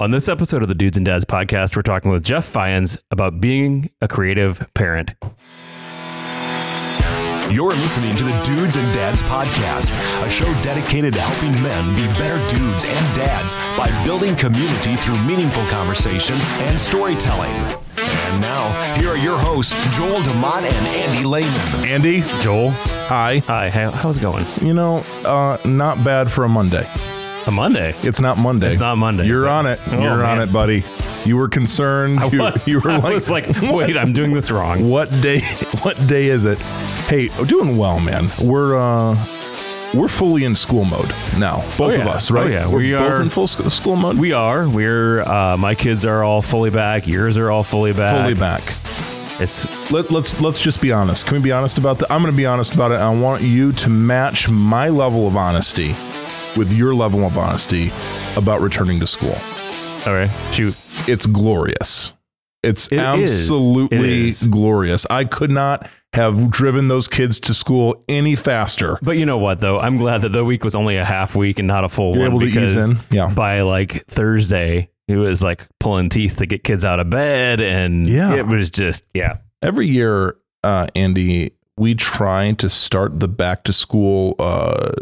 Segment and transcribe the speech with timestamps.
[0.00, 3.38] On this episode of the Dudes and Dads podcast, we're talking with Jeff Fyans about
[3.38, 5.10] being a creative parent.
[7.52, 9.92] You're listening to the Dudes and Dads Podcast,
[10.24, 15.18] a show dedicated to helping men be better dudes and dads by building community through
[15.24, 17.52] meaningful conversation and storytelling.
[17.98, 21.86] And now, here are your hosts, Joel DeMont and Andy Lehman.
[21.86, 23.40] Andy, Joel, hi.
[23.40, 24.46] hi, how's it going?
[24.62, 26.86] You know, uh, not bad for a Monday.
[27.50, 27.96] A Monday.
[28.04, 28.68] It's not Monday.
[28.68, 29.80] It's not Monday, You're on it.
[29.90, 30.84] Oh, You're on it, buddy.
[31.24, 32.20] You were concerned.
[32.20, 34.88] I you, was, you were I like, was like, wait, I'm doing this wrong.
[34.88, 35.40] what day?
[35.82, 36.60] What day is it?
[37.08, 38.28] Hey, doing well, man.
[38.40, 39.16] We're uh,
[39.94, 41.10] we're fully in school mode
[41.40, 41.56] now.
[41.76, 42.08] Both of yeah.
[42.10, 42.46] us, right?
[42.46, 42.68] Oh, yeah.
[42.68, 44.16] We're We both are- in full sc- school mode.
[44.16, 44.68] We are.
[44.68, 45.22] We're.
[45.22, 47.08] Uh, my kids are all fully back.
[47.08, 48.14] Yours are all fully back.
[48.14, 48.62] fully back.
[49.40, 51.26] It's Let, let's let's just be honest.
[51.26, 52.12] Can we be honest about that?
[52.12, 53.00] I'm going to be honest about it.
[53.00, 55.96] I want you to match my level of honesty
[56.56, 57.90] with your level of honesty
[58.36, 59.34] about returning to school.
[60.06, 60.30] all right.
[60.52, 60.76] Shoot.
[61.08, 62.12] it's glorious.
[62.62, 63.42] It's It is.
[63.50, 64.46] absolutely It is.
[64.48, 65.06] glorious.
[65.08, 68.98] I could not have driven those kids to school any faster.
[69.00, 69.78] But you know what, though?
[69.78, 72.24] I'm glad that the week was only a half week and not a full You're
[72.24, 72.98] one able to ease because in.
[73.10, 73.28] Yeah.
[73.30, 78.06] by like Thursday, it was like pulling teeth to get kids out of bed, and
[78.08, 78.34] Yeah.
[78.34, 79.34] it was just yeah.
[79.62, 84.92] Every year, uh, Andy, we try to start the back to school uh,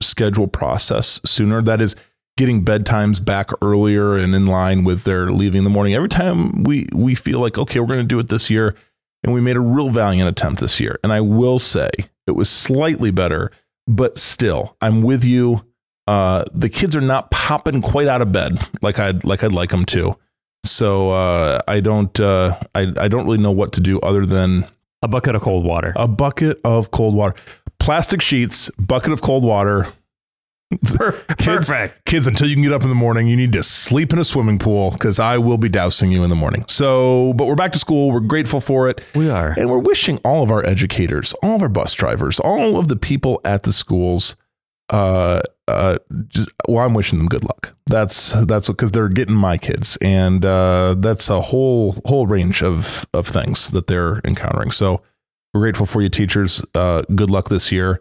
[0.00, 1.60] schedule process sooner.
[1.60, 1.94] That is
[2.38, 5.94] getting bedtimes back earlier and in line with their leaving in the morning.
[5.94, 8.74] Every time we we feel like okay, we're going to do it this year,
[9.22, 10.98] and we made a real valiant attempt this year.
[11.04, 11.90] And I will say
[12.26, 13.52] it was slightly better,
[13.86, 15.62] but still, I'm with you.
[16.06, 19.70] Uh, the kids are not popping quite out of bed like I'd like I'd like
[19.70, 20.16] them to.
[20.64, 24.66] So uh, I don't uh, I I don't really know what to do other than
[25.04, 25.92] A bucket of cold water.
[25.96, 27.34] a bucket of cold water,
[27.78, 29.86] plastic sheets, bucket of cold water.
[30.70, 30.96] Kids,
[31.68, 32.04] Perfect.
[32.04, 34.24] kids, until you can get up in the morning, you need to sleep in a
[34.24, 36.64] swimming pool because I will be dousing you in the morning.
[36.68, 38.10] So, but we're back to school.
[38.10, 39.00] We're grateful for it.
[39.14, 39.54] We are.
[39.56, 42.96] And we're wishing all of our educators, all of our bus drivers, all of the
[42.96, 44.34] people at the schools,
[44.90, 45.98] uh, uh,
[46.28, 47.74] just, well, I'm wishing them good luck.
[47.86, 53.06] That's that's because they're getting my kids, and uh, that's a whole whole range of
[53.14, 54.70] of things that they're encountering.
[54.70, 55.02] So
[55.52, 56.64] we're grateful for you, teachers.
[56.74, 58.00] Uh, good luck this year.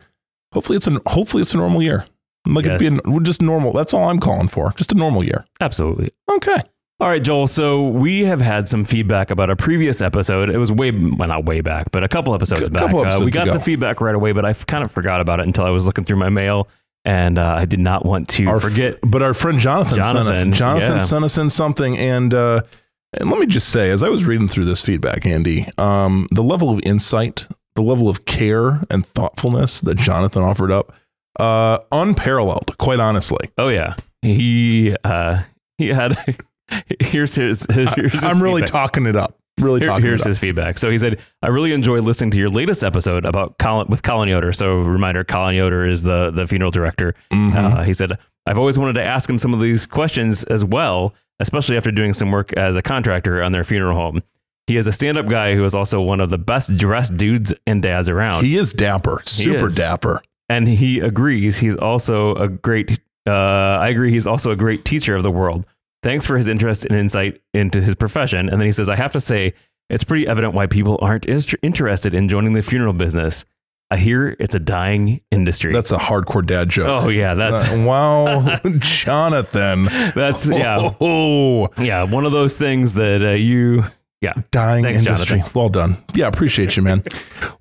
[0.53, 2.05] Hopefully, it's a hopefully it's a normal year.
[2.45, 2.91] Like it Yes.
[3.01, 3.71] being just normal.
[3.71, 4.73] That's all I'm calling for.
[4.75, 5.45] Just a normal year.
[5.61, 6.11] Absolutely.
[6.29, 6.57] Okay.
[6.99, 7.47] All right, Joel.
[7.47, 10.49] So we have had some feedback about a previous episode.
[10.49, 12.83] It was way, well, not way back, but a couple episodes Cou- back.
[12.83, 13.53] couple Uh, we got ago.
[13.53, 16.03] the feedback right away, but I kind of forgot about it until I was looking
[16.05, 16.67] through my mail,
[17.05, 18.99] and uh, I did not want to Our f- forget.
[19.03, 20.97] but our friend Jonathan, Jonathan, sent us, Jonathan yeah.
[20.99, 22.61] sent us in something, and uh,
[23.13, 26.43] and let me just say, as I was reading through this feedback, Andy, um, the
[26.43, 30.93] level of insight, the level of care and thoughtfulness that Jonathan offered up,
[31.39, 33.49] uh, unparalleled, quite honestly.
[33.57, 35.43] Oh yeah, he uh,
[35.77, 36.17] he had.
[36.99, 37.65] here's his.
[37.69, 39.37] Here's his I'm really talking it up.
[39.59, 40.27] Really Here- talking here's up.
[40.27, 40.79] his feedback.
[40.79, 44.27] So he said, "I really enjoyed listening to your latest episode about Colin with Colin
[44.29, 47.13] Yoder." So reminder, Colin Yoder is the the funeral director.
[47.31, 47.55] Mhm.
[47.55, 51.13] Uh, he said, "I've always wanted to ask him some of these questions as well,
[51.39, 54.21] especially after doing some work as a contractor on their funeral home."
[54.65, 57.81] He is a stand-up guy who is also one of the best dressed dudes and
[57.81, 59.75] dads around, he is dapper, super is.
[59.75, 60.21] dapper.
[60.49, 62.99] and he agrees he's also a great.
[63.27, 63.31] Uh,
[63.79, 65.65] I agree, he's also a great teacher of the world.
[66.03, 68.49] Thanks for his interest and insight into his profession.
[68.49, 69.53] And then he says, I have to say,
[69.89, 73.45] it's pretty evident why people aren't interested in joining the funeral business.
[73.91, 75.71] I hear it's a dying industry.
[75.71, 76.87] That's a hardcore dad joke.
[77.03, 79.85] oh yeah, that's Uh, wow, Jonathan.
[80.15, 83.83] that's yeah Oh, yeah one of those things that uh, you
[84.23, 85.37] yeah dying Thanks, industry.
[85.39, 85.59] Jonathan.
[85.59, 85.97] Well done.
[86.15, 87.03] Yeah, appreciate you, man.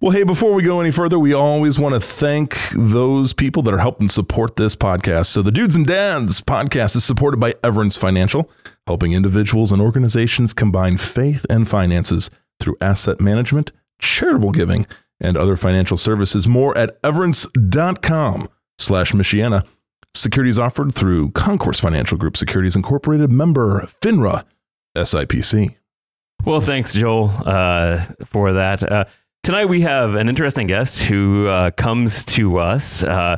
[0.01, 3.75] well, hey, before we go any further, we always want to thank those people that
[3.75, 5.27] are helping support this podcast.
[5.27, 8.49] So, the Dudes and Dads podcast is supported by Everence Financial,
[8.87, 12.31] helping individuals and organizations combine faith and finances
[12.61, 14.87] through asset management, charitable giving,
[15.21, 16.47] and other financial services.
[16.47, 19.67] More at everence.com slash Michiana.
[20.15, 24.45] Securities offered through Concourse Financial Group Securities Incorporated, member FINRA,
[24.97, 25.77] SIPC.
[26.45, 28.83] Well, thanks, Joel, uh, for that.
[28.83, 29.05] Uh,
[29.45, 33.37] tonight we have an interesting guest who uh, comes to us, uh,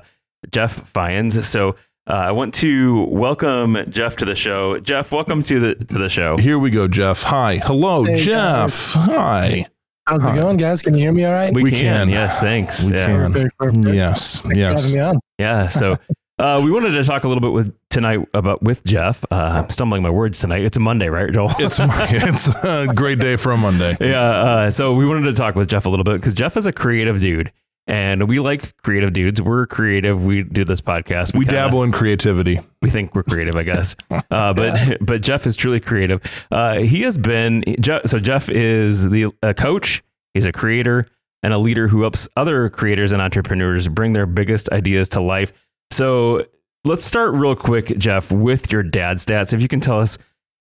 [0.50, 1.42] Jeff Fyans.
[1.44, 1.70] So
[2.08, 4.78] uh, I want to welcome Jeff to the show.
[4.80, 6.38] Jeff, welcome to the to the show.
[6.38, 7.22] Here we go, Jeff.
[7.24, 7.58] Hi.
[7.58, 8.92] Hello, Hey, Jeff.
[8.94, 9.66] Hi.
[10.06, 10.32] How's Hi.
[10.32, 10.80] it going, guys?
[10.82, 11.52] Can you hear me all right?
[11.52, 11.80] We, We can.
[11.80, 12.08] can.
[12.10, 12.86] yes, thanks.
[12.86, 13.32] We yeah, can.
[13.32, 13.86] Perfect, perfect.
[13.94, 14.40] Yes.
[14.40, 14.82] Thanks for Yes.
[14.84, 15.18] having me on.
[15.38, 15.66] yeah.
[15.68, 15.96] So
[16.44, 19.24] uh, we wanted to talk a little bit with tonight about with Jeff.
[19.30, 20.62] Uh, I'm stumbling my words tonight.
[20.64, 21.50] It's a Monday, right, Joel?
[21.58, 23.96] It's it's a great day for a Monday.
[24.00, 24.20] Yeah.
[24.20, 26.72] Uh, so we wanted to talk with Jeff a little bit because Jeff is a
[26.72, 27.50] creative dude.
[27.86, 29.42] And we like creative dudes.
[29.42, 30.24] We're creative.
[30.24, 31.34] We do this podcast.
[31.34, 32.58] We kinda- dabble in creativity.
[32.80, 33.94] we think we're creative, I guess.
[34.30, 36.20] Uh, but but Jeff is truly creative.
[36.50, 40.02] Uh, he has been Jeff, so Jeff is the a coach.
[40.34, 41.06] He's a creator
[41.42, 45.52] and a leader who helps other creators and entrepreneurs bring their biggest ideas to life.
[45.90, 46.46] So
[46.84, 49.52] let's start real quick, Jeff, with your dad stats.
[49.52, 50.18] If you can tell us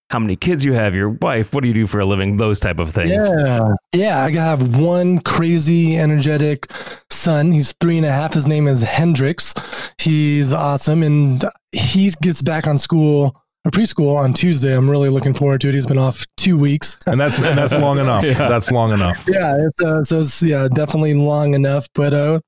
[0.09, 2.59] how many kids you have, your wife, what do you do for a living, those
[2.59, 3.09] type of things.
[3.11, 3.67] Yeah.
[3.93, 4.23] Yeah.
[4.23, 6.71] I have one crazy, energetic
[7.09, 7.51] son.
[7.51, 8.33] He's three and a half.
[8.33, 9.55] His name is Hendrix.
[9.99, 11.01] He's awesome.
[11.01, 13.35] And he gets back on school
[13.65, 14.75] or preschool on Tuesday.
[14.75, 15.73] I'm really looking forward to it.
[15.73, 16.99] He's been off two weeks.
[17.07, 18.23] And that's and that's long enough.
[18.23, 18.33] Yeah.
[18.49, 19.25] That's long enough.
[19.27, 19.55] yeah.
[19.57, 21.87] It's, uh, so it's, yeah, definitely long enough.
[21.95, 22.39] But, uh,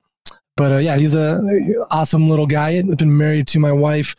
[0.58, 1.42] but uh, yeah, he's a
[1.92, 2.78] awesome little guy.
[2.78, 4.16] I've been married to my wife,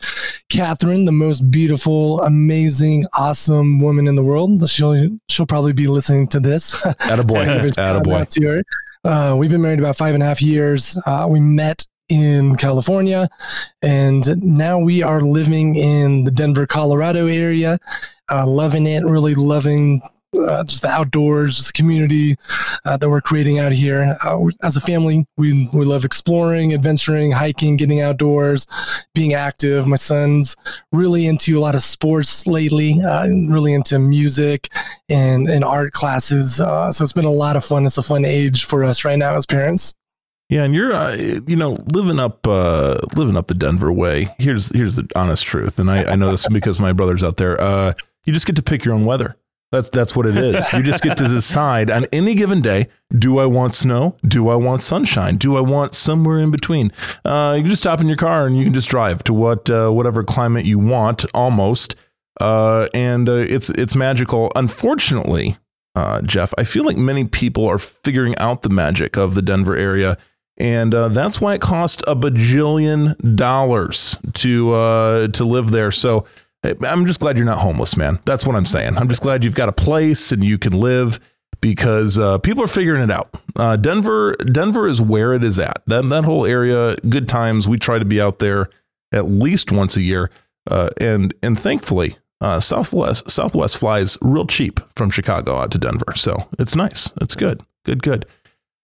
[0.49, 4.69] Catherine, the most beautiful, amazing, awesome woman in the world.
[4.69, 6.85] She'll she'll probably be listening to this.
[6.85, 7.71] Attaboy.
[7.71, 8.21] Attaboy.
[8.21, 8.63] out to her.
[9.03, 10.99] Uh, we've been married about five and a half years.
[11.05, 13.29] Uh, we met in California,
[13.81, 17.79] and now we are living in the Denver, Colorado area.
[18.29, 20.01] Uh, loving it, really loving
[20.35, 22.35] uh, just the outdoors, just the community
[22.85, 24.17] uh, that we're creating out here.
[24.23, 28.67] Uh, as a family, we we love exploring, adventuring, hiking, getting outdoors,
[29.13, 29.87] being active.
[29.87, 30.55] My son's
[30.91, 34.69] really into a lot of sports lately, uh, really into music
[35.09, 36.59] and, and art classes.
[36.59, 37.85] Uh, so it's been a lot of fun.
[37.85, 39.93] It's a fun age for us right now as parents.
[40.49, 44.33] Yeah, and you're, uh, you know, living up, uh, living up the Denver way.
[44.39, 47.59] Here's here's the honest truth, and I, I know this because my brother's out there.
[47.59, 47.93] Uh,
[48.25, 49.35] you just get to pick your own weather.
[49.71, 50.71] That's that's what it is.
[50.71, 52.87] You just get to decide on any given day:
[53.17, 54.15] Do I want snow?
[54.25, 55.35] Do I want sunshine?
[55.35, 56.91] Do I want somewhere in between?
[57.25, 59.69] Uh, you can just stop in your car and you can just drive to what
[59.69, 61.95] uh, whatever climate you want, almost.
[62.39, 64.53] Uh, and uh, it's it's magical.
[64.55, 65.57] Unfortunately,
[65.95, 69.75] uh, Jeff, I feel like many people are figuring out the magic of the Denver
[69.75, 70.17] area.
[70.59, 75.91] And uh, that's why it costs a bajillion dollars to to live there.
[75.91, 76.25] So
[76.63, 78.19] I'm just glad you're not homeless, man.
[78.25, 78.97] That's what I'm saying.
[78.97, 81.19] I'm just glad you've got a place and you can live
[81.61, 83.29] because uh, people are figuring it out.
[83.55, 85.81] Uh, Denver, Denver is where it is at.
[85.87, 87.67] That that whole area, good times.
[87.67, 88.69] We try to be out there
[89.11, 90.29] at least once a year,
[90.69, 96.13] uh, and and thankfully, uh, Southwest Southwest flies real cheap from Chicago out to Denver.
[96.15, 97.11] So it's nice.
[97.21, 97.61] It's good.
[97.85, 98.03] Good.
[98.03, 98.25] Good.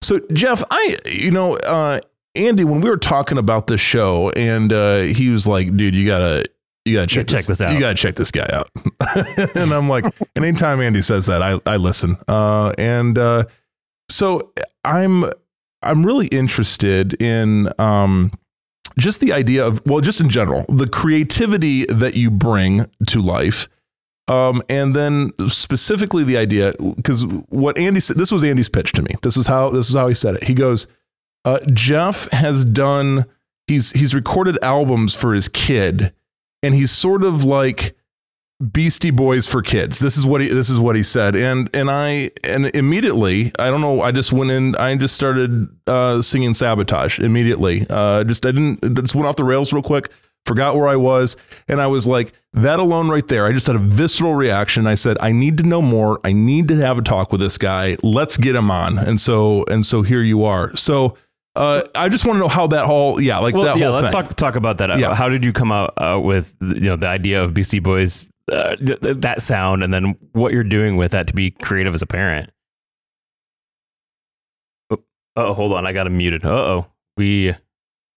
[0.02, 2.00] So Jeff, I you know uh,
[2.36, 6.06] Andy, when we were talking about this show, and uh, he was like, "Dude, you
[6.06, 6.46] gotta."
[6.86, 7.74] You gotta check, check this out.
[7.74, 8.70] You gotta check this guy out.
[9.56, 12.18] and I'm like, and anytime Andy says that, I, I listen.
[12.28, 13.46] Uh, and uh,
[14.10, 14.52] so
[14.84, 15.26] I'm
[15.82, 18.32] I'm really interested in um,
[18.98, 23.70] just the idea of well, just in general, the creativity that you bring to life.
[24.30, 29.02] Um, and then specifically the idea, because what Andy said, this was Andy's pitch to
[29.02, 29.16] me.
[29.22, 30.46] This was how this is how he said it.
[30.46, 30.88] He goes,
[31.46, 33.26] uh, Jeff has done
[33.68, 36.14] he's he's recorded albums for his kid,
[36.63, 37.95] and he's sort of like
[38.71, 40.00] Beastie Boys for kids.
[40.00, 41.36] This is what he this is what he said.
[41.36, 45.68] And and I and immediately, I don't know, I just went in I just started
[45.88, 47.86] uh singing sabotage immediately.
[47.89, 50.10] Uh just I didn't just went off the rails real quick,
[50.45, 51.36] forgot where I was,
[51.68, 53.48] and I was like that alone right there.
[53.48, 54.88] I just had a visceral reaction.
[54.88, 56.21] I said, I need to know more.
[56.24, 57.98] I need to have a talk with this guy.
[58.04, 58.98] Let's get him on.
[58.98, 60.74] And so and so here you are.
[60.77, 61.18] So
[61.56, 64.02] uh, I just want to know how that whole yeah like Well, that yeah, whole
[64.02, 64.24] let's thing.
[64.24, 64.98] talk talk about that.
[65.00, 65.14] Yeah.
[65.14, 68.76] How did you come out uh, with you know the idea of Beastie Boys, uh,
[68.78, 72.01] th- th- that sound, and then what you're doing with that to be creative as
[72.01, 72.50] a parent?
[74.89, 74.98] Oh,
[75.36, 76.44] oh hold on, I got him muted.
[76.46, 76.86] Uh oh,
[77.18, 77.56] we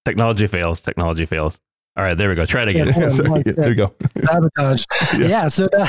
[0.05, 0.81] technology fails.
[0.81, 1.59] Technology fails.
[1.97, 2.45] All right, there we go.
[2.45, 2.89] Try it again.
[2.89, 3.09] Yeah.
[3.11, 3.95] Sorry, there you go.
[4.23, 4.85] Sabotage.
[5.19, 5.29] Yeah.
[5.29, 5.49] yeah.
[5.49, 5.87] so uh,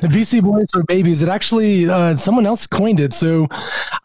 [0.00, 3.12] the Beastie Boys for Babies, it actually, uh, someone else coined it.
[3.12, 3.46] So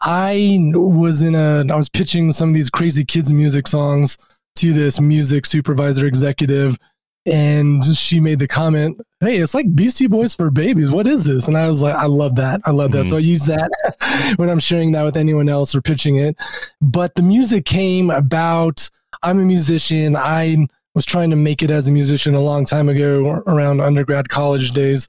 [0.00, 4.16] I was in a, I was pitching some of these crazy kids' music songs
[4.56, 6.78] to this music supervisor executive.
[7.26, 10.90] And she made the comment, Hey, it's like Beastie Boys for Babies.
[10.90, 11.48] What is this?
[11.48, 12.60] And I was like, I love that.
[12.66, 13.06] I love that.
[13.06, 13.08] Mhm.
[13.08, 13.70] So I use that
[14.36, 16.36] when I'm sharing that with anyone else or pitching it.
[16.82, 18.88] But the music came about,
[19.22, 20.14] I'm a musician.
[20.16, 24.28] I was trying to make it as a musician a long time ago around undergrad
[24.28, 25.08] college days.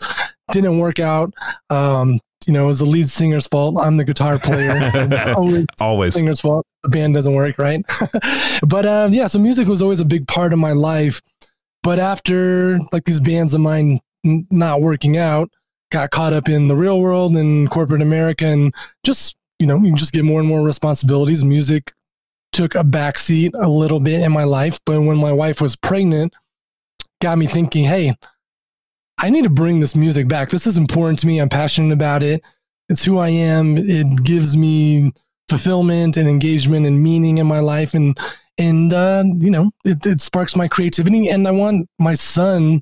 [0.52, 1.34] Didn't work out.
[1.70, 3.76] Um you know it was the lead singer's fault.
[3.84, 4.92] I'm the guitar player.
[5.36, 6.14] Always Always.
[6.14, 6.66] singer's fault.
[6.84, 7.84] The band doesn't work right?
[8.68, 11.22] But uh, yeah so music was always a big part of my life.
[11.84, 15.50] But after like these bands of mine n- not working out
[15.92, 18.74] got caught up in the real world and corporate america and
[19.04, 21.44] just you know you just get more and more responsibilities.
[21.46, 21.94] Music
[22.56, 26.34] took a backseat a little bit in my life but when my wife was pregnant
[27.22, 28.14] got me thinking hey
[29.18, 30.50] i need to bring this music back.
[30.50, 31.40] This is important to me.
[31.40, 32.44] I'm passionate about it.
[32.90, 33.78] It's who i am.
[33.78, 35.14] It gives me
[35.50, 37.94] fulfillment and engagement and meaning in my life.
[37.94, 38.18] And
[38.58, 42.82] and uh, you know it, it sparks my creativity and i want my son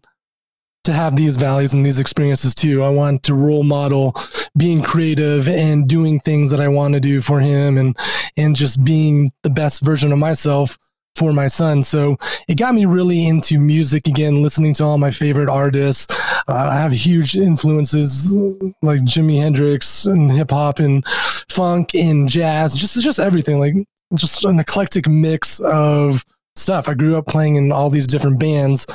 [0.83, 4.13] to have these values and these experiences too i want to role model
[4.57, 7.97] being creative and doing things that i want to do for him and
[8.37, 10.77] and just being the best version of myself
[11.15, 11.83] for my son.
[11.83, 16.07] So it got me really into music again, listening to all my favorite artists.
[16.47, 18.33] Uh, I have huge influences
[18.81, 21.05] like Jimi Hendrix and hip hop and
[21.49, 23.59] funk and jazz, just just everything.
[23.59, 23.75] Like
[24.15, 26.25] just an eclectic mix of
[26.55, 26.87] stuff.
[26.87, 28.85] I grew up playing in all these different bands.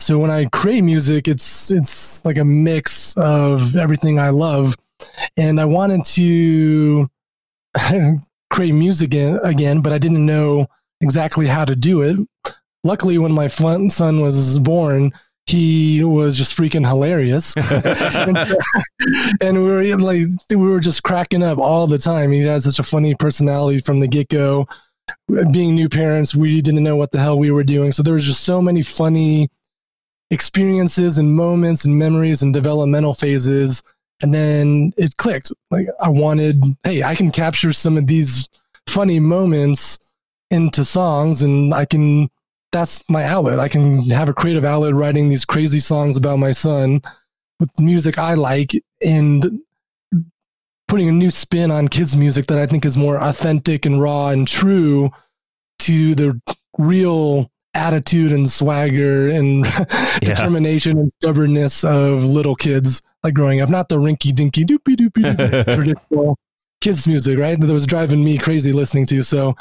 [0.00, 4.76] So when I create music, it's it's like a mix of everything I love.
[5.36, 7.08] And I wanted to
[8.50, 10.66] create music again, but I didn't know
[11.00, 12.18] exactly how to do it.
[12.84, 15.12] Luckily, when my son was born,
[15.46, 18.36] he was just freaking hilarious, and,
[19.40, 22.32] and, we were like, we were just cracking up all the time.
[22.32, 24.66] He has such a funny personality from the get go.
[25.28, 28.24] Being new parents, we didn't know what the hell we were doing, so there was
[28.24, 29.48] just so many funny
[30.30, 33.82] experiences and moments and memories and developmental phases.
[34.22, 35.52] And then it clicked.
[35.70, 38.48] Like I wanted, hey, I can capture some of these
[38.88, 39.98] funny moments
[40.50, 42.30] into songs and I can
[42.72, 43.60] that's my outlet.
[43.60, 47.00] I can have a creative outlet writing these crazy songs about my son
[47.58, 48.72] with music I like
[49.04, 49.60] and
[50.88, 54.28] putting a new spin on kids music that I think is more authentic and raw
[54.28, 55.10] and true
[55.80, 56.40] to the
[56.78, 60.18] real attitude and swagger and yeah.
[60.20, 65.64] determination and stubbornness of little kids like growing up, not the rinky dinky doopy doopy
[65.74, 66.38] traditional
[66.80, 67.60] kids music, right?
[67.60, 69.22] That was driving me crazy listening to.
[69.22, 69.54] So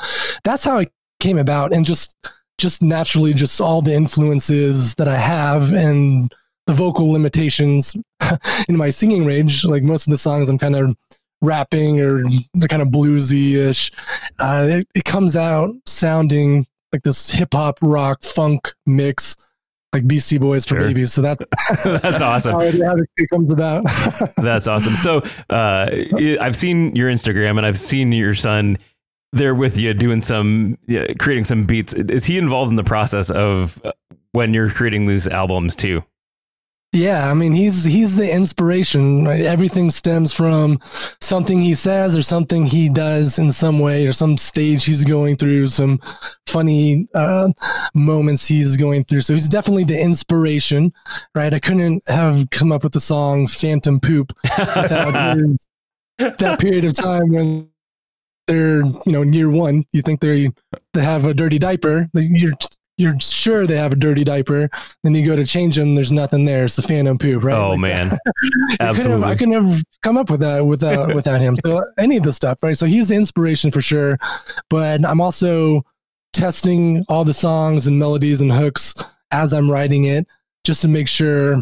[0.43, 1.73] that's how it came about.
[1.73, 2.15] And just,
[2.57, 6.33] just naturally, just all the influences that I have and
[6.67, 7.95] the vocal limitations
[8.67, 9.65] in my singing range.
[9.65, 10.95] Like most of the songs, I'm kind of
[11.41, 12.23] rapping or
[12.53, 13.91] they're kind of bluesy ish.
[14.39, 19.35] Uh, it, it comes out sounding like this hip hop rock funk mix
[19.95, 20.87] like Beastie Boys for sure.
[20.87, 21.13] babies.
[21.13, 21.41] So that's
[21.83, 22.55] that's awesome.
[22.61, 23.83] it comes about.
[24.37, 24.95] that's awesome.
[24.95, 25.89] So uh,
[26.39, 28.77] I've seen your Instagram and I've seen your son
[29.31, 31.93] there with you doing some yeah, creating some beats.
[31.93, 33.93] Is he involved in the process of uh,
[34.33, 36.03] when you're creating these albums too?
[36.91, 39.25] Yeah, I mean he's he's the inspiration.
[39.25, 39.41] Right?
[39.41, 40.79] Everything stems from
[41.19, 45.35] something he says or something he does in some way or some stage he's going
[45.35, 45.99] through, some
[46.47, 47.49] funny uh,
[47.93, 49.21] moments he's going through.
[49.21, 50.93] So he's definitely the inspiration,
[51.33, 51.53] right?
[51.53, 55.67] I couldn't have come up with the song "Phantom Poop" without his,
[56.17, 57.69] that period of time when
[58.47, 59.85] they're you know near one.
[59.91, 60.51] You think they
[60.93, 62.09] they have a dirty diaper.
[62.13, 62.53] You're
[62.97, 64.69] you're sure they have a dirty diaper.
[65.03, 66.65] Then you go to change them, there's nothing there.
[66.65, 67.57] It's the phantom poop, right?
[67.57, 68.17] Oh like, man,
[68.79, 69.21] absolutely.
[69.21, 71.55] Have, I couldn't have come up with that without without him.
[71.65, 72.77] So any of the stuff, right?
[72.77, 74.17] So he's the inspiration for sure.
[74.69, 75.83] But I'm also
[76.33, 78.93] testing all the songs and melodies and hooks
[79.31, 80.25] as I'm writing it,
[80.63, 81.55] just to make sure,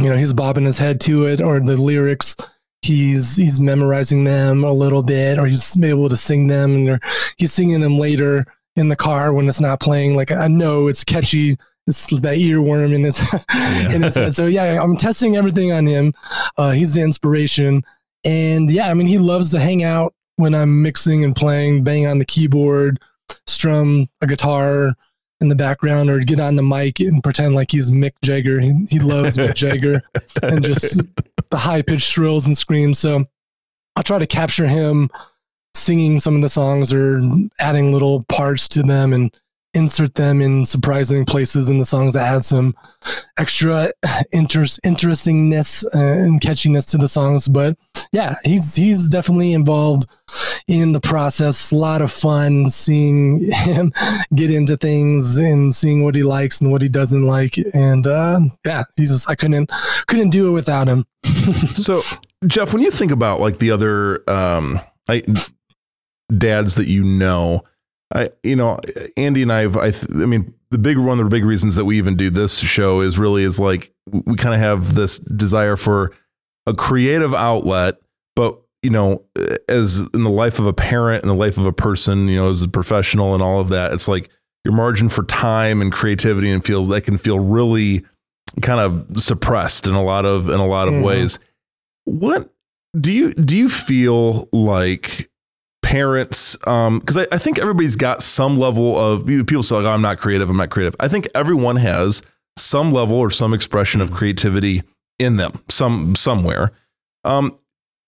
[0.00, 2.36] you know, he's bobbing his head to it or the lyrics.
[2.82, 7.02] He's he's memorizing them a little bit, or he's able to sing them, and
[7.36, 10.14] he's singing them later in the car when it's not playing.
[10.14, 11.56] Like I know it's catchy.
[11.86, 13.20] It's that earworm in his
[13.52, 13.90] yeah.
[13.94, 14.34] in his head.
[14.34, 16.12] So yeah, I'm testing everything on him.
[16.56, 17.82] Uh, he's the inspiration,
[18.24, 22.06] and yeah, I mean he loves to hang out when I'm mixing and playing, bang
[22.06, 23.00] on the keyboard,
[23.46, 24.94] strum a guitar
[25.40, 28.60] in the background, or get on the mic and pretend like he's Mick Jagger.
[28.60, 30.02] He, he loves Mick Jagger
[30.42, 31.00] and just
[31.50, 32.98] the high pitched shrills and screams.
[32.98, 33.24] So
[33.96, 35.10] I'll try to capture him
[35.74, 37.20] singing some of the songs or
[37.58, 39.34] adding little parts to them and
[39.74, 42.74] insert them in surprising places in the songs that add some
[43.38, 43.90] extra
[44.32, 47.48] interest interestingness and catchiness to the songs.
[47.48, 47.76] But
[48.12, 50.06] yeah he's he's definitely involved
[50.68, 51.72] in the process.
[51.72, 53.92] A lot of fun seeing him
[54.34, 57.54] get into things and seeing what he likes and what he doesn't like.
[57.72, 59.70] And uh, yeah he's just i couldn't
[60.06, 61.06] couldn't do it without him.
[61.74, 62.02] So
[62.46, 65.22] jeff when you think about like the other um I,
[66.36, 67.62] dads that you know.
[68.14, 68.78] I, you know,
[69.16, 71.76] Andy and I have, I, th- I mean, the big one of the big reasons
[71.76, 75.18] that we even do this show is really is like we kind of have this
[75.18, 76.12] desire for
[76.66, 77.96] a creative outlet,
[78.36, 79.24] but you know,
[79.68, 82.50] as in the life of a parent and the life of a person, you know,
[82.50, 84.28] as a professional and all of that, it's like
[84.64, 88.04] your margin for time and creativity and feels that can feel really
[88.60, 91.04] kind of suppressed in a lot of in a lot of mm.
[91.04, 91.38] ways.
[92.04, 92.52] What
[92.98, 95.30] do you do you feel like
[95.82, 99.90] parents um because I, I, think everybody's got some level of people say like oh,
[99.90, 102.22] i'm not creative i'm not creative i think everyone has
[102.56, 104.84] some level or some expression of creativity
[105.18, 106.72] in them some somewhere
[107.24, 107.58] um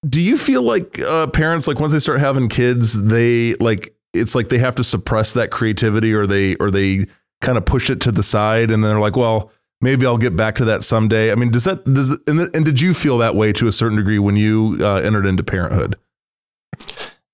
[0.08, 4.34] do you feel like uh, parents like once they start having kids, they like it's
[4.34, 7.06] like they have to suppress that creativity, or they or they
[7.40, 9.50] kind of push it to the side, and they're like, well,
[9.80, 11.32] maybe I'll get back to that someday.
[11.32, 13.96] I mean, does that does and, and did you feel that way to a certain
[13.96, 15.96] degree when you uh, entered into parenthood?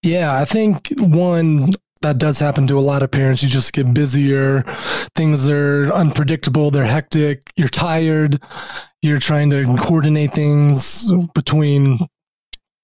[0.02, 1.71] Yeah, I think one
[2.02, 3.42] that does happen to a lot of parents.
[3.42, 4.62] You just get busier,
[5.14, 8.40] things are unpredictable, they're hectic, you're tired,
[9.02, 11.99] you're trying to coordinate things between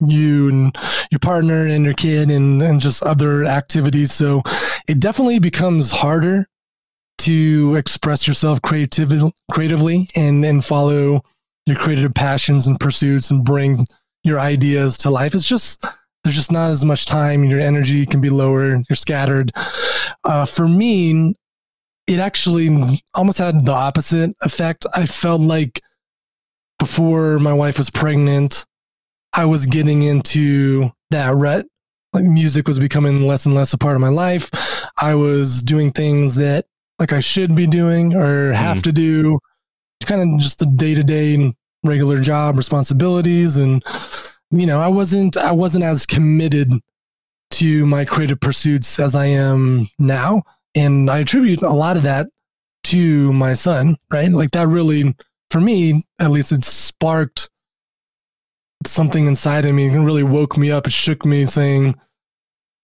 [0.00, 0.78] you and
[1.10, 4.12] your partner and your kid and, and just other activities.
[4.12, 4.42] So
[4.86, 6.46] it definitely becomes harder
[7.18, 11.22] to express yourself creatively creatively and, and follow
[11.64, 13.86] your creative passions and pursuits and bring
[14.22, 15.34] your ideas to life.
[15.34, 15.86] It's just
[16.26, 17.44] there's just not as much time.
[17.44, 18.82] Your energy can be lower.
[18.88, 19.52] You're scattered.
[20.24, 21.36] Uh, for me,
[22.08, 24.86] it actually almost had the opposite effect.
[24.92, 25.80] I felt like
[26.80, 28.66] before my wife was pregnant,
[29.34, 31.66] I was getting into that rut.
[32.12, 34.50] Like music was becoming less and less a part of my life.
[34.98, 36.66] I was doing things that
[36.98, 38.82] like I should be doing or have mm.
[38.82, 39.38] to do,
[40.04, 41.54] kind of just the day to day
[41.84, 43.84] regular job responsibilities and
[44.50, 46.72] you know, I wasn't I wasn't as committed
[47.52, 50.42] to my creative pursuits as I am now.
[50.74, 52.26] And I attribute a lot of that
[52.84, 54.30] to my son, right?
[54.30, 55.14] Like that really,
[55.50, 57.48] for me, at least it sparked
[58.84, 60.86] something inside of me and really woke me up.
[60.86, 61.94] It shook me saying,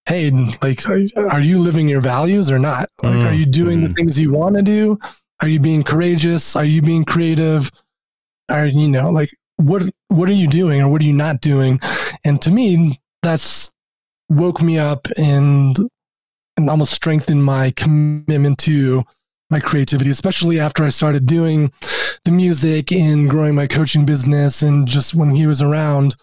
[0.06, 0.30] Hey,
[0.62, 2.88] like, are you living your values or not?
[3.04, 3.88] Like, mm, are you doing mm.
[3.88, 4.98] the things you want to do?
[5.40, 6.56] Are you being courageous?
[6.56, 7.70] Are you being creative?
[8.48, 11.80] Are, you know, like, what what are you doing or what are you not doing?
[12.24, 13.70] And to me, that's
[14.28, 15.76] woke me up and
[16.56, 19.04] and almost strengthened my commitment to
[19.50, 21.72] my creativity, especially after I started doing
[22.24, 26.16] the music and growing my coaching business and just when he was around.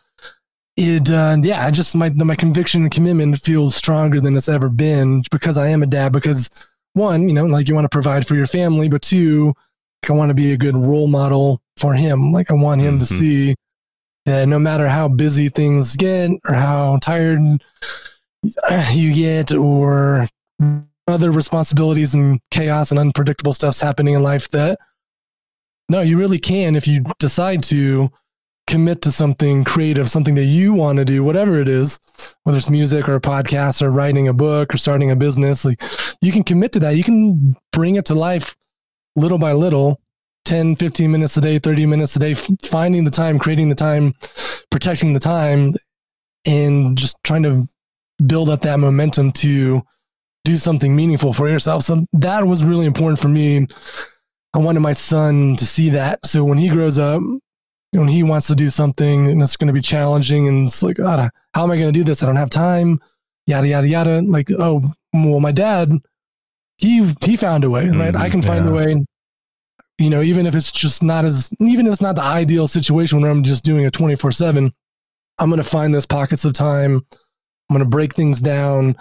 [0.78, 4.70] It uh, yeah, I just my my conviction and commitment feels stronger than it's ever
[4.70, 6.14] been because I am a dad.
[6.14, 6.50] Because
[6.94, 9.54] one, you know, like you want to provide for your family, but two,
[10.10, 12.32] I want to be a good role model for him.
[12.32, 13.00] Like I want him mm-hmm.
[13.00, 13.56] to see
[14.30, 17.40] that no matter how busy things get or how tired
[18.92, 20.28] you get or
[21.08, 24.80] other responsibilities and chaos and unpredictable stuff's happening in life that
[25.90, 28.12] no, you really can if you decide to
[28.68, 32.00] commit to something creative, something that you want to do, whatever it is,
[32.44, 35.82] whether it's music or a podcast or writing a book or starting a business, like
[36.22, 36.96] you can commit to that.
[36.96, 38.56] You can bring it to life
[39.16, 40.00] little by little
[40.50, 44.16] 10, 15 minutes a day, 30 minutes a day, finding the time, creating the time,
[44.72, 45.76] protecting the time,
[46.44, 47.68] and just trying to
[48.26, 49.84] build up that momentum to
[50.46, 51.84] do something meaningful for yourself.
[51.84, 53.68] So that was really important for me.
[54.56, 56.26] I wanted my son to see that.
[56.26, 57.22] So when he grows up,
[57.92, 60.98] when he wants to do something and it's going to be challenging and it's like,
[60.98, 61.30] how
[61.64, 62.24] am I going to do this?
[62.24, 63.00] I don't have time,
[63.46, 64.22] yada, yada, yada.
[64.24, 64.82] Like, oh,
[65.14, 65.94] well, my dad,
[66.78, 68.16] he, he found a way, right?
[68.16, 68.72] Mm, I can find yeah.
[68.72, 69.06] a way
[70.00, 73.22] you know, even if it's just not as, even if it's not the ideal situation
[73.22, 74.74] where I'm just doing a 24 seven,
[75.38, 77.06] I'm going to find those pockets of time.
[77.70, 78.96] I'm going to break things down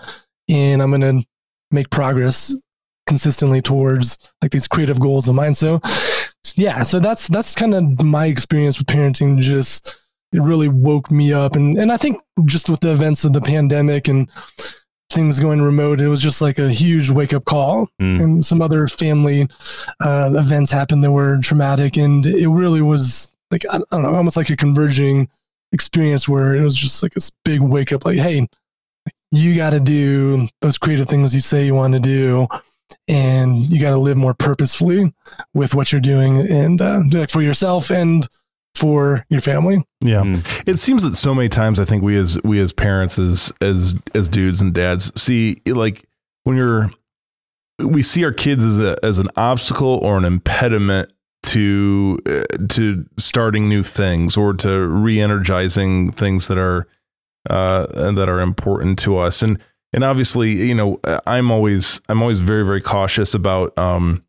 [0.49, 1.27] and I'm going to
[1.71, 2.55] make progress
[3.07, 5.55] consistently towards like these creative goals of mine.
[5.55, 5.81] So
[6.57, 9.39] yeah, so that's, that's kind of my experience with parenting.
[9.39, 10.01] Just,
[10.33, 11.55] it really woke me up.
[11.55, 14.29] And, and I think just with the events of the pandemic and
[15.11, 17.89] things going remote, it was just like a huge wake up call.
[18.01, 18.21] Mm.
[18.23, 19.49] And some other family
[20.01, 24.37] uh, events happened that were traumatic, and it really was like I don't know, almost
[24.37, 25.29] like a converging
[25.73, 28.47] experience where it was just like this big wake up, like, hey,
[29.31, 32.47] you got to do those creative things you say you want to do.
[33.07, 35.13] And you got to live more purposefully
[35.53, 38.27] with what you're doing, and uh, like for yourself and
[38.79, 39.85] for your family.
[40.01, 40.23] Yeah.
[40.23, 40.69] Mm.
[40.69, 43.97] It seems that so many times I think we as we as parents as as
[44.15, 46.07] as dudes and dads see like
[46.45, 46.91] when you're
[47.79, 51.13] we see our kids as a as an obstacle or an impediment
[51.45, 56.87] to uh, to starting new things or to re-energizing things that are
[57.49, 59.59] uh that are important to us and
[59.93, 64.25] and obviously you know I'm always I'm always very very cautious about um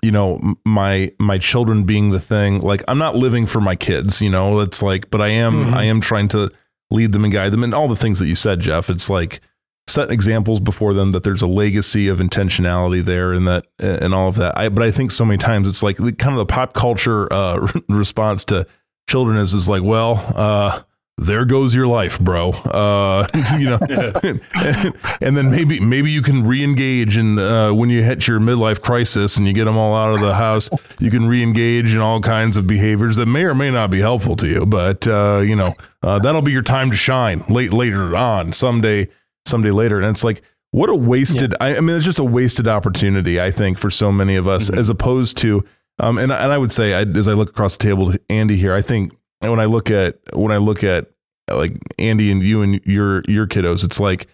[0.00, 4.22] you know my my children being the thing like i'm not living for my kids
[4.22, 5.74] you know it's like but i am mm-hmm.
[5.74, 6.50] i am trying to
[6.90, 9.40] lead them and guide them and all the things that you said jeff it's like
[9.88, 14.28] set examples before them that there's a legacy of intentionality there and that and all
[14.28, 16.72] of that i but i think so many times it's like kind of the pop
[16.72, 18.66] culture uh response to
[19.08, 20.82] children is is like well uh
[21.18, 22.50] there goes your life, bro.
[22.50, 23.26] Uh,
[23.58, 23.78] you know,
[24.22, 24.40] and,
[25.20, 29.36] and, then maybe maybe you can re-engage and uh, when you hit your midlife crisis
[29.36, 32.56] and you get them all out of the house, you can re-engage in all kinds
[32.56, 34.64] of behaviors that may or may not be helpful to you.
[34.66, 39.08] But uh, you know, uh, that'll be your time to shine late later on someday,
[39.46, 39.98] someday later.
[39.98, 41.52] And it's like what a wasted.
[41.52, 41.66] Yeah.
[41.66, 43.40] I, I, mean, it's just a wasted opportunity.
[43.40, 44.78] I think for so many of us, mm-hmm.
[44.78, 45.64] as opposed to,
[45.98, 48.56] um, and and I would say I, as I look across the table to Andy
[48.56, 51.10] here, I think and when I look at when I look at
[51.50, 54.28] like Andy and you and your your kiddos, it's like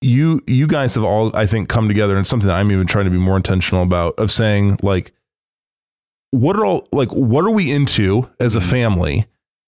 [0.00, 3.04] you you guys have all I think come together and something that I'm even trying
[3.04, 5.12] to be more intentional about of saying like
[6.30, 8.70] what are all like what are we into as a mm-hmm.
[8.70, 9.26] family?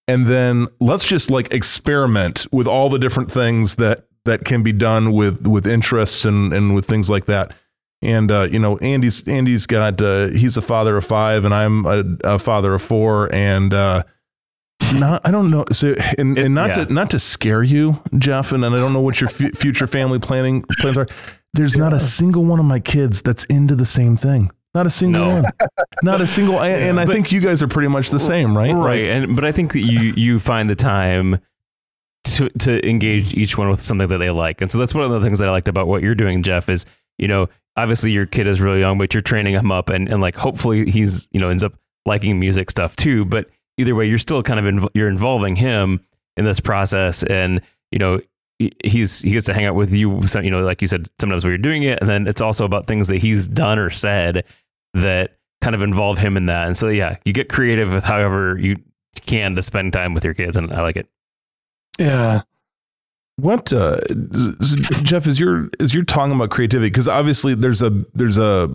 [0.09, 4.73] And then let's just like experiment with all the different things that that can be
[4.73, 7.55] done with with interests and and with things like that.
[8.03, 11.87] And uh, you know Andy's Andy's got uh, he's a father of five and I'm
[11.87, 13.33] a, a father of four.
[13.35, 14.03] And uh,
[14.95, 15.65] not, I don't know.
[15.73, 16.85] So, and, it, and not yeah.
[16.85, 19.87] to not to scare you, Jeff, and, and I don't know what your f- future
[19.87, 21.07] family planning plans are.
[21.55, 21.85] There's yeah.
[21.85, 24.51] not a single one of my kids that's into the same thing.
[24.75, 25.35] Not a single no.
[25.35, 25.45] one.
[26.03, 26.61] Not a single.
[26.61, 28.75] And, yeah, and I but, think you guys are pretty much the same, right?
[28.75, 29.05] Right.
[29.05, 31.41] Like, and but I think that you you find the time
[32.25, 35.11] to to engage each one with something that they like, and so that's one of
[35.11, 36.69] the things that I liked about what you're doing, Jeff.
[36.69, 36.85] Is
[37.17, 40.21] you know obviously your kid is really young, but you're training him up, and and
[40.21, 41.73] like hopefully he's you know ends up
[42.05, 46.01] liking music stuff too, but either way, you're still kind of inv- you're involving him
[46.37, 47.61] in this process, and
[47.91, 48.21] you know
[48.85, 50.21] he's he gets to hang out with you.
[50.43, 52.87] You know, like you said, sometimes where you're doing it, and then it's also about
[52.87, 54.45] things that he's done or said
[54.95, 56.67] that kind of involve him in that.
[56.67, 58.77] And so, yeah, you get creative with however you
[59.27, 61.09] can to spend time with your kids, and I like it.
[61.99, 62.43] Yeah.
[63.37, 64.01] What uh,
[65.03, 68.75] Jeff is your is you're talking about creativity because obviously there's a there's a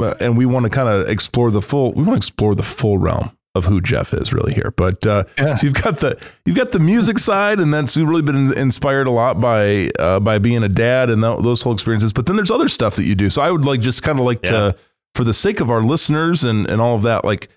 [0.00, 2.62] uh, and we want to kind of explore the full we want to explore the
[2.62, 4.72] full realm of who Jeff is really here.
[4.76, 5.54] But uh, yeah.
[5.54, 9.10] so you've got the you've got the music side, and that's really been inspired a
[9.10, 12.12] lot by uh, by being a dad and th- those whole experiences.
[12.12, 13.30] But then there's other stuff that you do.
[13.30, 14.50] So I would like just kind of like yeah.
[14.50, 14.76] to,
[15.14, 17.48] for the sake of our listeners and and all of that, like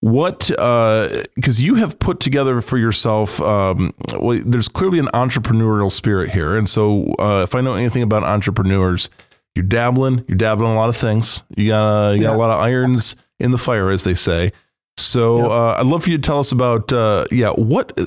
[0.00, 3.40] what because uh, you have put together for yourself.
[3.40, 8.02] Um, well, there's clearly an entrepreneurial spirit here, and so uh, if I know anything
[8.02, 9.10] about entrepreneurs.
[9.56, 10.24] You're dabbling.
[10.26, 11.44] You're dabbling a lot of things.
[11.56, 12.36] You got you got yeah.
[12.36, 14.50] a lot of irons in the fire, as they say.
[14.96, 15.50] So yep.
[15.50, 17.98] uh, I'd love for you to tell us about uh, yeah what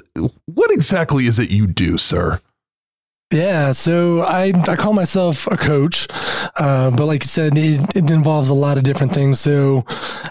[0.46, 2.40] what exactly is it you do, sir?
[3.34, 6.08] Yeah, so I I call myself a coach,
[6.56, 9.42] uh, but like you said, it, it, involves a lot of different things.
[9.42, 9.84] So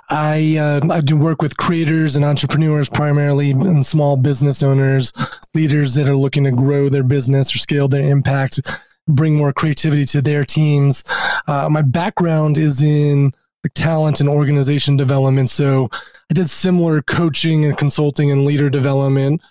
[0.08, 5.12] I uh, I do work with creators and entrepreneurs primarily, and small business owners,
[5.54, 8.62] leaders that are looking to grow their business or scale their impact,
[9.06, 11.04] bring more creativity to their teams.
[11.46, 13.34] Uh, my background is in
[13.68, 15.50] talent and organization development.
[15.50, 15.88] So
[16.30, 19.42] I did similar coaching and consulting and leader development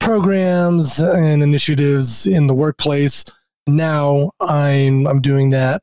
[0.00, 3.24] programs and initiatives in the workplace.
[3.66, 5.82] Now I'm I'm doing that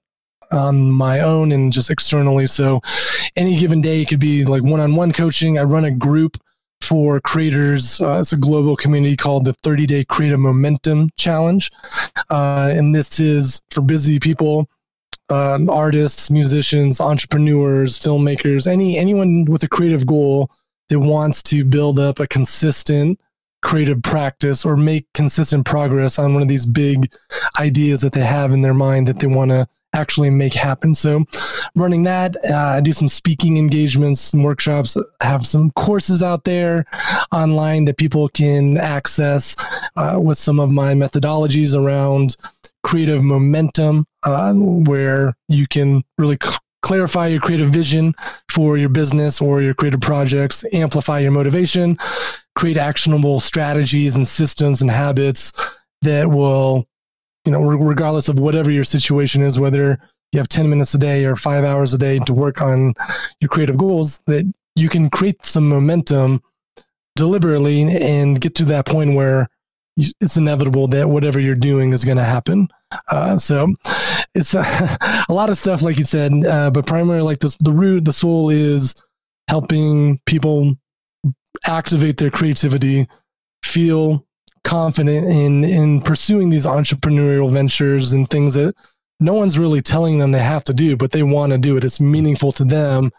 [0.52, 2.48] on my own and just externally.
[2.48, 2.82] So
[3.36, 5.58] any given day it could be like one-on-one coaching.
[5.58, 6.38] I run a group
[6.82, 8.02] for creators.
[8.02, 11.72] Uh, it's a global community called the 30 Day Creative Momentum Challenge.
[12.30, 14.68] Uh, and this is for busy people
[15.32, 20.52] uh, artists, musicians, entrepreneurs, filmmakers, any anyone with a creative goal
[20.90, 23.20] that wants to build up a consistent
[23.62, 27.14] creative practice or make consistent progress on one of these big
[27.60, 30.94] ideas that they have in their mind that they want to actually make happen.
[30.94, 31.26] So,
[31.76, 36.86] running that, uh, I do some speaking engagements, some workshops, have some courses out there
[37.32, 39.56] online that people can access
[39.96, 42.38] uh, with some of my methodologies around
[42.84, 48.14] creative momentum, uh, where you can really c- clarify your creative vision
[48.50, 51.98] for your business or your creative projects, amplify your motivation,
[52.56, 55.52] create actionable strategies and systems and habits
[56.02, 56.88] that will,
[57.46, 60.00] you know, regardless of whatever your situation is, whether
[60.32, 62.94] you have 10 minutes a day or five hours a day to work on
[63.40, 66.42] your creative goals, that you can create some momentum
[67.16, 69.48] deliberately and get to that point where
[69.98, 72.70] it's inevitable that whatever you're doing is going to happen.
[73.10, 73.74] Uh, so
[74.34, 74.98] it's uh,
[75.30, 78.14] a lot of stuff, like you said, uh, but primarily like the, the root, the
[78.14, 78.96] soul is
[79.50, 80.76] helping people
[81.66, 83.08] activate their creativity,
[83.64, 84.26] feel
[84.64, 88.76] confident in, in pursuing these entrepreneurial ventures and things that
[89.20, 91.84] no one's really telling them they have to do, but they want to do it.
[91.84, 93.12] It's meaningful to them.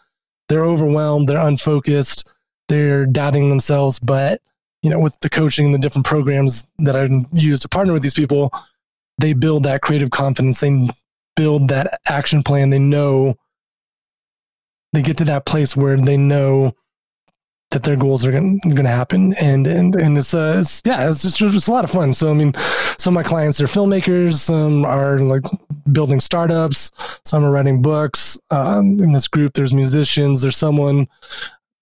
[0.49, 1.29] They're overwhelmed.
[1.29, 2.31] They're unfocused.
[2.69, 4.41] They're doubting themselves, but
[4.83, 8.03] you know, with the coaching and the different programs that I use to partner with
[8.03, 8.53] these people,
[9.19, 10.61] they build that creative confidence.
[10.61, 10.89] They
[11.37, 12.71] build that action plan.
[12.71, 13.37] They know
[14.93, 16.75] they get to that place where they know
[17.73, 19.35] that their goals are going to happen.
[19.41, 22.15] And, and, and it's, uh, it's, yeah, it's just, it's a lot of fun.
[22.15, 22.53] So, I mean,
[22.99, 25.43] some of my clients are filmmakers, some are like
[25.91, 26.91] building startups,
[27.25, 28.39] some are writing books.
[28.51, 31.09] Um, in this group, there's musicians, there's someone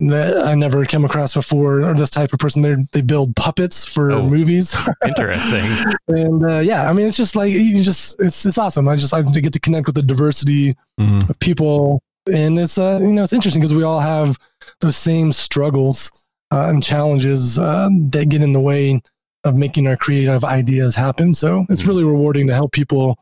[0.03, 2.62] that I never came across before, or this type of person.
[2.62, 4.22] They they build puppets for Oh.
[4.22, 4.74] movies,
[5.07, 5.66] Interesting.
[6.09, 8.88] and uh, yeah, I mean, it's just like you just it's it's awesome.
[8.88, 11.29] I just I get to connect with the diversity Mhm.
[11.29, 12.00] of people,
[12.33, 14.38] and it's uh you know it's interesting because we all have
[14.80, 16.10] those same struggles
[16.52, 19.00] uh, and challenges uh, that get in the way
[19.44, 21.32] of making our creative ideas happen.
[21.32, 21.86] So it's Mhm.
[21.88, 23.18] really rewarding to help people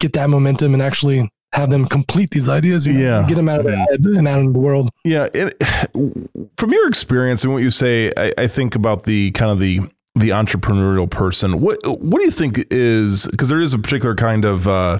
[0.00, 2.86] get that momentum and actually have them complete these ideas.
[2.86, 3.26] You know, Yeah.
[3.26, 3.86] get them out of their Mhm.
[3.90, 4.90] head and out into the world.
[5.04, 5.56] Yeah, it,
[6.58, 9.80] from your experience and what you say, I, I think about the kind of the
[10.14, 11.60] the entrepreneurial person.
[11.60, 14.98] What what do you think is because there is a particular kind of uh,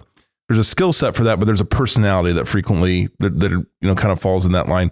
[0.49, 3.67] there's a skill set for that, but there's a personality that frequently that, that you
[3.83, 4.91] know kind of falls in that line.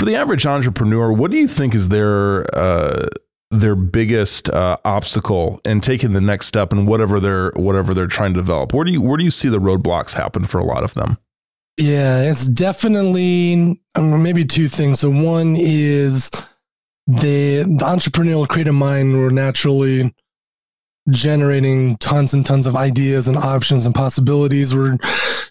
[0.00, 3.08] For the average entrepreneur, what do you think is their uh,
[3.50, 8.32] their biggest uh, obstacle in taking the next step in whatever they're whatever they're trying
[8.32, 8.72] to develop?
[8.72, 11.18] Where do you where do you see the roadblocks happen for a lot of them?
[11.76, 15.00] Yeah, it's definitely um, maybe two things.
[15.00, 16.30] So one is
[17.06, 20.14] the the entrepreneurial creative mind we're naturally
[21.10, 24.74] generating tons and tons of ideas and options and possibilities.
[24.74, 24.96] We're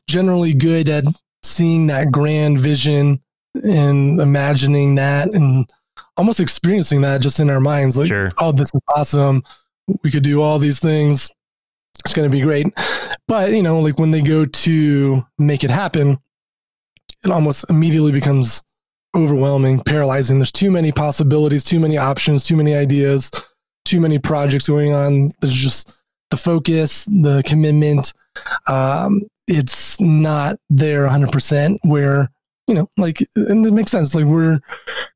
[0.07, 1.03] generally good at
[1.43, 3.21] seeing that grand vision
[3.55, 5.69] and imagining that and
[6.17, 8.29] almost experiencing that just in our minds like Sure.
[8.39, 9.43] oh this is awesome.
[10.03, 11.29] We could do all these things.
[12.05, 12.67] It's going to be great.
[13.27, 16.17] But you know like when they go to make it happen
[17.23, 18.63] it almost immediately becomes
[19.15, 20.37] overwhelming paralyzing.
[20.39, 23.31] There's too many possibilities too many options too many ideas
[23.85, 25.31] too many projects going on.
[25.41, 25.91] There's just
[26.29, 28.13] the focus the commitment.
[28.67, 32.29] Um, it's not there 100% where
[32.69, 34.59] you know like and it makes sense like we're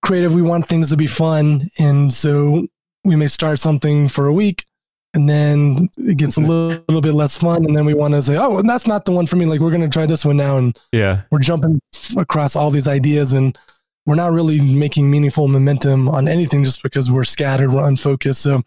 [0.03, 2.65] creative we want things to be fun and so
[3.05, 4.65] we may start something for a week
[5.13, 8.21] and then it gets a little, little bit less fun and then we want to
[8.21, 10.37] say oh that's not the one for me like we're going to try this one
[10.37, 11.21] now and Yeah.
[11.31, 11.79] we're jumping
[12.17, 13.57] across all these ideas and
[14.05, 18.61] we're not really making meaningful momentum on anything just because we're scattered we're unfocused so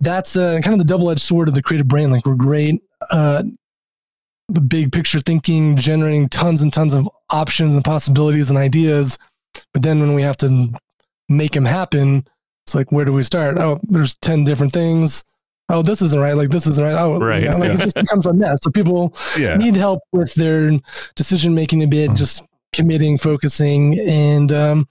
[0.00, 3.42] that's uh, kind of the double-edged sword of the creative brain like we're great uh,
[4.48, 9.18] the big picture thinking generating tons and tons of options and possibilities and ideas.
[9.72, 10.68] But then when we have to
[11.28, 12.26] make them happen
[12.68, 13.56] it's like where do we start?
[13.58, 15.24] Oh there's 10 different things.
[15.70, 16.36] Oh this isn't right.
[16.36, 16.94] Like this isn't right.
[17.00, 17.74] Oh Right, yeah, like yeah.
[17.76, 18.58] it just becomes a mess.
[18.62, 20.72] So people Yeah, need help with their
[21.16, 24.86] decision making a bit, just committing, focusing, and um,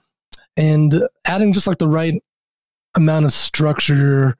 [0.56, 2.20] and adding just like the right
[2.96, 4.34] amount of structure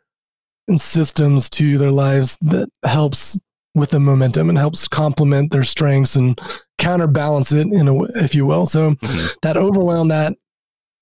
[0.66, 3.38] and systems to their lives that helps
[3.78, 6.38] with the momentum and helps complement their strengths and
[6.78, 8.66] counterbalance it in a if you will.
[8.66, 9.36] So Mhm.
[9.42, 10.34] that overwhelm, that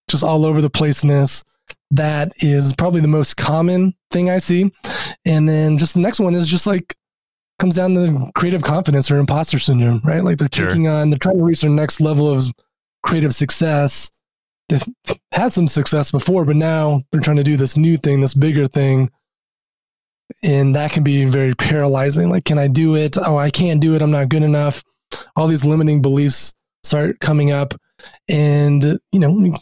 [0.09, 1.43] just all over the placeness,
[1.91, 4.71] that is probably the most common thing I see.
[5.25, 6.95] And then just the next one is just like
[7.59, 10.23] comes down to creative confidence or imposter syndrome, right?
[10.23, 10.69] Like they're Sure.
[10.69, 12.47] taking on, they're trying to reach their next level of
[13.03, 14.11] creative success.
[14.69, 14.85] They've
[15.33, 18.67] had some success before, but now they're trying to do this new thing, this bigger
[18.67, 19.11] thing.
[20.43, 22.29] And that can be very paralyzing.
[22.31, 23.17] Like, can I do it?
[23.19, 24.03] Oh, I can't do it.
[24.03, 24.83] I'm not good enough.
[25.37, 27.75] All these limiting beliefs start coming up.
[28.29, 29.53] And, you know,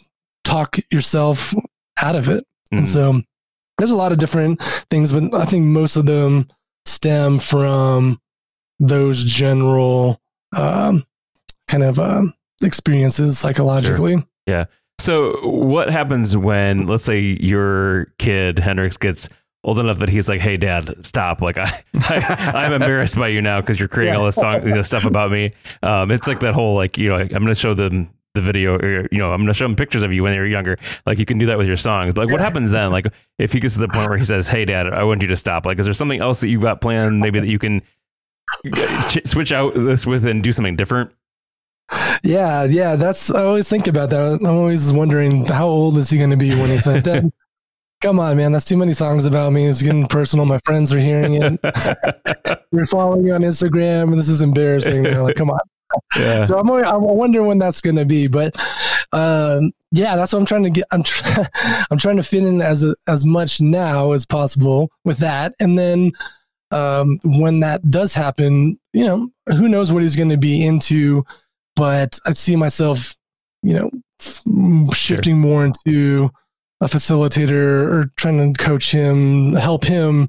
[0.44, 1.54] talk yourself
[2.02, 2.44] out of it.
[2.72, 2.88] And Mhm.
[2.88, 3.22] so
[3.78, 6.48] there's a lot of different things, but I think most of them
[6.86, 8.20] stem from
[8.80, 10.20] those general
[10.56, 11.04] um,
[11.68, 14.22] kind of um, experiences psychologically.
[14.46, 14.64] Yeah.
[15.00, 19.28] So, what happens when, let's say, your kid Hendrix gets
[19.64, 21.40] old enough that he's like, "Hey, Dad, stop!
[21.40, 24.74] Like, I, I I'm embarrassed by you now because you're creating all this song, you
[24.74, 27.54] know, stuff about me." Um, it's like that whole like, you know, I'm going to
[27.54, 30.22] show them the video, or you know, I'm going to show them pictures of you
[30.22, 30.78] when they were younger.
[31.06, 32.12] Like, you can do that with your songs.
[32.12, 32.90] But like, what happens then?
[32.92, 33.06] Like,
[33.38, 35.36] if he gets to the point where he says, "Hey, Dad, I want you to
[35.36, 37.20] stop," like, is there something else that you've got planned?
[37.20, 37.82] Maybe that you can
[39.08, 41.10] ch- switch out this with and do something different.
[42.22, 42.96] Yeah, yeah.
[42.96, 44.20] That's I always think about that.
[44.20, 47.30] I'm always wondering how old is he going to be when he says, "Dad,
[48.04, 49.66] come on, man, that's too many songs about me.
[49.66, 50.44] It's getting personal.
[50.44, 51.58] My friends are hearing it.
[52.70, 54.14] We're following you on Instagram.
[54.14, 55.58] This is embarrassing." They're like, "Come on."
[56.18, 56.42] yeah.
[56.42, 58.54] So I'm always, I'm wondering when that's going to be, but
[59.12, 60.84] um, yeah, that's what I'm trying to get.
[60.90, 61.46] I'm try,
[61.90, 66.12] I'm trying to fit in as as much now as possible with that, and then
[66.72, 71.24] um, when that does happen, you know, who knows what he's going to be into,
[71.74, 73.14] but I see myself,
[73.62, 73.90] you know,
[74.20, 76.30] f- shifting more into
[76.84, 80.28] a facilitator or trying to coach him, help him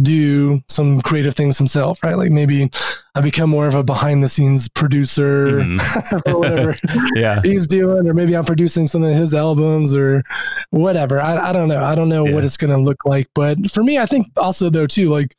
[0.00, 2.16] do some creative things himself, right?
[2.16, 2.70] Like maybe
[3.14, 6.22] I become more of a behind the scenes producer Mhm.
[6.26, 6.76] or whatever
[7.14, 7.40] Yeah.
[7.44, 10.22] he's doing, or maybe I'm producing some of his albums or
[10.70, 11.20] whatever.
[11.20, 11.82] I, I don't know.
[11.84, 12.32] I don't know Yeah.
[12.32, 13.28] what it's going to look like.
[13.34, 15.34] But for me, I think also, though, too, like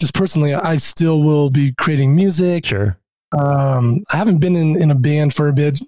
[0.00, 2.66] just personally, I still will be creating music.
[2.66, 2.96] Sure.
[3.36, 5.80] Um, I haven't been in, in a band for a bit,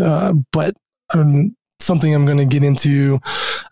[0.00, 0.76] uh, but
[1.12, 3.20] um, something I'm going to get into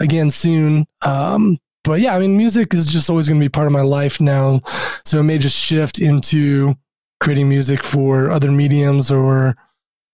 [0.00, 0.86] again soon.
[1.04, 3.80] Um, but yeah, I mean, music is just always going to be part of my
[3.82, 4.60] life now.
[5.04, 6.74] So it may just shift into
[7.20, 9.56] creating music for other mediums or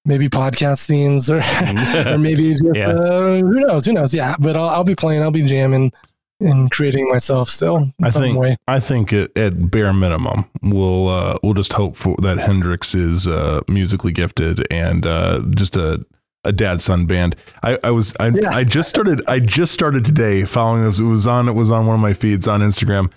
[0.04, 1.42] maybe podcast themes or,
[2.12, 2.88] or maybe just, Yeah.
[2.88, 3.84] uh, who knows?
[3.84, 4.14] Who knows?
[4.14, 5.92] Yeah, but I'll, I'll be playing, I'll be jamming
[6.40, 8.56] and creating myself still in I some think- way.
[8.66, 13.26] I think at, at bare minimum, we'll uh, we'll just hope for that Hendrix is
[13.26, 16.04] uh, musically gifted and uh, just a
[16.44, 17.34] a dad son band.
[17.62, 18.50] I, I was I, Yeah.
[18.50, 20.98] I just started I just started today following this.
[20.98, 23.10] It was on it was on one of my feeds on Instagram.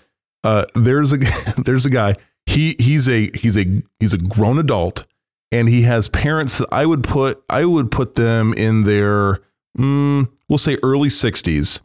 [0.43, 1.17] Uh, there's a
[1.65, 2.15] there's a guy.
[2.45, 5.05] He he's a he's a he's a grown adult
[5.51, 9.41] and he has parents that I would put I would put them in their
[9.77, 11.79] mm, we'll say early 60s.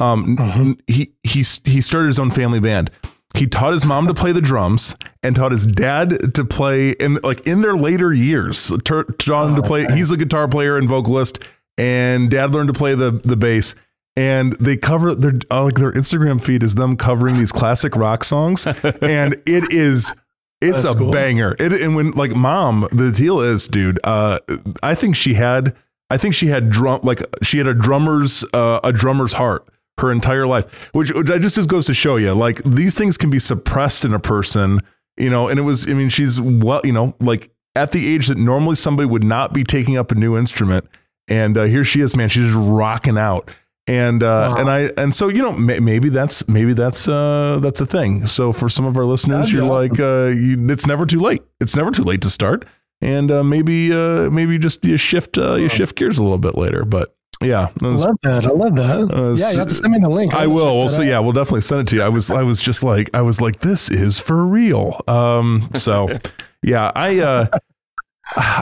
[0.00, 0.80] Um, Mhm.
[0.86, 2.90] he he he started his own family band.
[3.34, 7.16] He taught his mom to play the drums and taught his dad to play in
[7.22, 8.72] like in their later years.
[8.84, 9.84] tur- Taught him to Oh, play.
[9.84, 9.96] okay.
[9.96, 11.38] He's a guitar player and vocalist,
[11.76, 13.74] and dad learned to play the the bass.
[14.16, 18.24] And they cover their uh, like their Instagram feed is them covering these classic rock
[18.24, 18.66] songs,
[19.02, 20.12] and it is
[20.60, 21.12] it's That's a cool.
[21.12, 21.54] banger.
[21.60, 24.00] It and when like mom, the deal is, dude.
[24.02, 24.40] Uh,
[24.82, 25.76] I think she had
[26.10, 29.68] I think she had drum like she had a drummer's uh, a drummer's heart
[30.00, 33.16] her entire life, which, which I just just goes to show you like these things
[33.16, 34.80] can be suppressed in a person,
[35.16, 35.48] you know.
[35.48, 38.76] And it was I mean she's well you know like at the age that normally
[38.76, 40.86] somebody would not be taking up a new instrument,
[41.28, 42.28] and uh, here she is, man.
[42.28, 43.50] She's just rocking out.
[43.86, 44.60] And uh, Wow.
[44.60, 48.26] and I and so you know may, maybe that's maybe that's uh that's a thing.
[48.26, 49.88] So for some of our listeners, That'd you're awesome.
[49.88, 51.42] like uh you, it's never too late.
[51.60, 52.66] It's never too late to start
[53.00, 56.56] and uh, maybe uh, maybe just you shift uh, you shift gears a little bit
[56.58, 56.84] later.
[56.84, 58.46] But yeah, I love that.
[58.46, 59.14] I love that.
[59.14, 60.34] Uh, yeah, you have to send me the link.
[60.34, 60.78] I I'll will.
[60.78, 61.06] Well, so out.
[61.06, 62.02] yeah, we'll definitely send it to you.
[62.02, 65.00] I was I was just like I was like this is for real.
[65.06, 66.08] Um, so
[66.62, 67.46] yeah, I uh,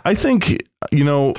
[0.05, 0.63] I think
[0.93, 1.35] you know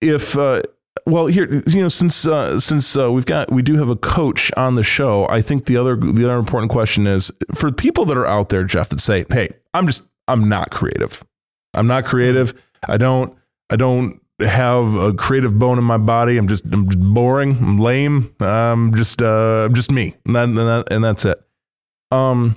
[0.00, 0.62] if uh,
[1.04, 4.50] well here you know since uh, since uh, we've got we do have a coach
[4.56, 5.28] on the show.
[5.28, 8.64] I think the other the other important question is for people that are out there,
[8.64, 11.22] Jeff, that say, hey, I'm just I'm not creative.
[11.74, 12.54] I'm not creative.
[12.88, 13.36] I don't
[13.68, 16.36] I don't have a creative bone in my body.
[16.36, 17.56] I'm just I'm just boring.
[17.58, 18.34] I'm lame.
[18.40, 20.14] I'm just uh I'm just me.
[20.26, 21.40] And, that, and, that's it.
[22.10, 22.56] Um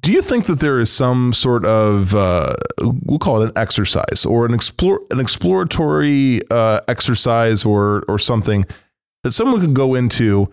[0.00, 4.26] do you think that there is some sort of uh, we'll call it an exercise
[4.26, 8.66] or an explore an exploratory uh, exercise or or something
[9.22, 10.50] that someone could go into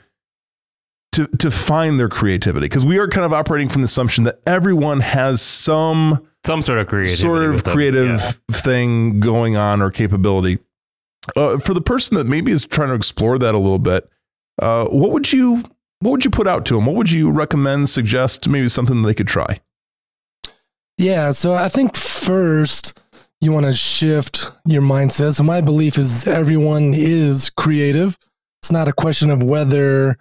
[1.13, 4.39] to to find their creativity because we are kind of operating from the assumption that
[4.45, 7.17] everyone has some Some sort of creative.
[7.17, 8.21] sort of creative
[8.51, 10.59] thing going on or capability.
[11.35, 14.09] Uh, for the person that maybe is trying to explore that a little bit,
[14.61, 15.63] uh, what would you
[15.99, 16.85] what would you put out to them?
[16.87, 19.59] What would you recommend, suggest, maybe something that they could try?
[20.97, 22.99] Yeah, so I think first
[23.39, 25.35] you want to shift your mindset.
[25.35, 28.17] So my belief is everyone is creative.
[28.61, 30.17] It's not a question of whether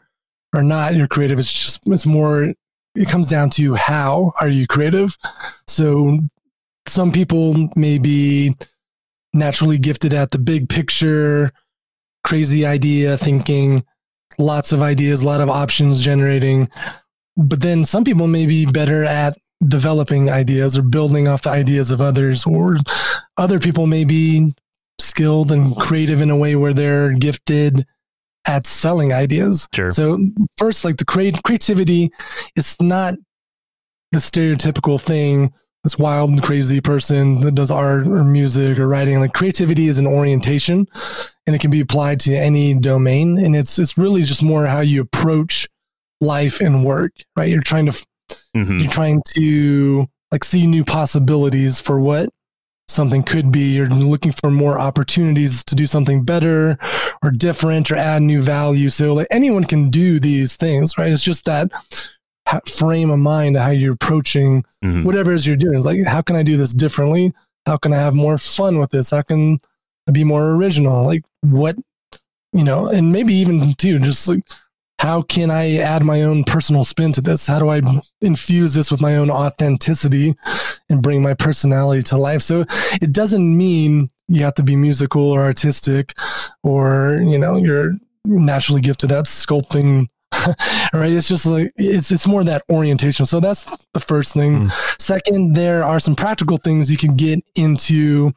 [0.54, 1.38] or not you're creative.
[1.38, 2.54] It's just it's more
[2.94, 5.16] it comes down to how are you creative.
[5.68, 6.18] So
[6.86, 8.56] some people may be
[9.32, 11.52] naturally gifted at the big picture,
[12.24, 13.84] crazy idea thinking,
[14.38, 16.68] lots of ideas, a lot of options generating.
[17.36, 19.36] But then some people may be better at
[19.66, 22.76] developing ideas or building off the ideas of others, or
[23.36, 24.52] other people may be
[24.98, 27.86] skilled and creative in a way where they're gifted
[28.46, 29.68] at selling ideas.
[29.74, 29.90] Sure.
[29.90, 30.18] So
[30.57, 32.11] first, like the create creativity,
[32.57, 33.14] it's not
[34.12, 35.53] the stereotypical thing.
[35.83, 39.18] This wild and crazy person that does art or music or writing.
[39.18, 40.87] Like creativity is an orientation,
[41.46, 43.38] and it can be applied to any domain.
[43.38, 45.66] And it's it's really just more how you approach
[46.20, 47.12] life and work.
[47.35, 47.48] Right?
[47.48, 47.92] You're trying to
[48.55, 48.83] Mhm.
[48.83, 52.29] you're trying to like see new possibilities for what
[52.90, 53.72] something could be.
[53.72, 56.79] You're looking for more opportunities to do something better
[57.22, 58.88] or different or add new value.
[58.90, 61.12] So like anyone can do these things right?
[61.12, 61.70] It's just that
[62.66, 65.05] frame of mind how you're approaching Mhm.
[65.05, 65.76] whatever it is you're doing.
[65.76, 67.33] It's like how can i do this differently?
[67.66, 69.11] How can i have more fun with this?
[69.11, 69.61] How can
[70.09, 71.05] i be more original?
[71.05, 71.76] Like what
[72.53, 74.42] you know and maybe even too just like
[75.00, 77.46] how can I add my own personal spin to this?
[77.46, 77.80] How do I
[78.20, 80.34] infuse this with my own authenticity
[80.90, 82.42] and bring my personality to life?
[82.42, 82.66] So
[83.00, 86.12] it doesn't mean you have to be musical or artistic
[86.62, 87.94] or, you know, you're
[88.27, 90.08] naturally gifted at sculpting
[90.92, 91.10] right?
[91.10, 93.27] It's just like it's it's more that orientation.
[93.27, 94.68] So that's the first thing.
[94.68, 95.00] Mm.
[95.00, 98.33] Second, there are some practical things you can get into,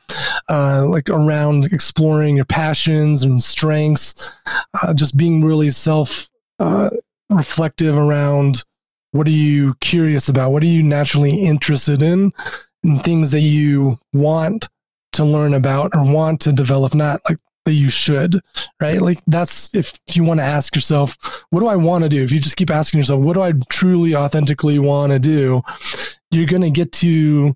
[0.50, 4.34] uh, like around exploring your passions and strengths,
[4.82, 6.90] uh, just being really self uh,
[7.30, 8.64] reflective around
[9.12, 12.32] what are you curious about, what are you naturally interested in,
[12.84, 14.70] and things that you want
[15.14, 18.42] to learn about or want to develop, not like that you should,
[18.82, 19.02] right?
[19.02, 21.16] Like that's if you want to ask yourself,
[21.52, 22.24] what do I want to do?
[22.24, 25.62] If you just keep asking yourself, what do I truly authentically want to do?
[26.32, 27.56] You're going to get to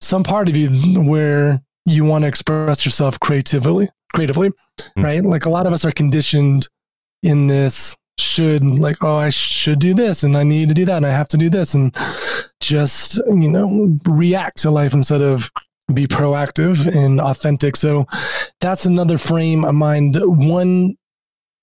[0.00, 0.68] some part of you
[1.02, 4.52] where you want to express yourself creatively, creatively,
[4.96, 5.04] Mm.
[5.04, 5.22] right?
[5.22, 6.66] Like a lot of us are conditioned
[7.22, 10.98] in this should like, oh, I should do this and I need to do that
[10.98, 11.94] and I have to do this and
[12.60, 15.50] just, you know, react to life instead of
[15.92, 17.76] be proactive and authentic.
[17.76, 18.06] So
[18.60, 20.16] that's another frame of mind.
[20.20, 20.96] One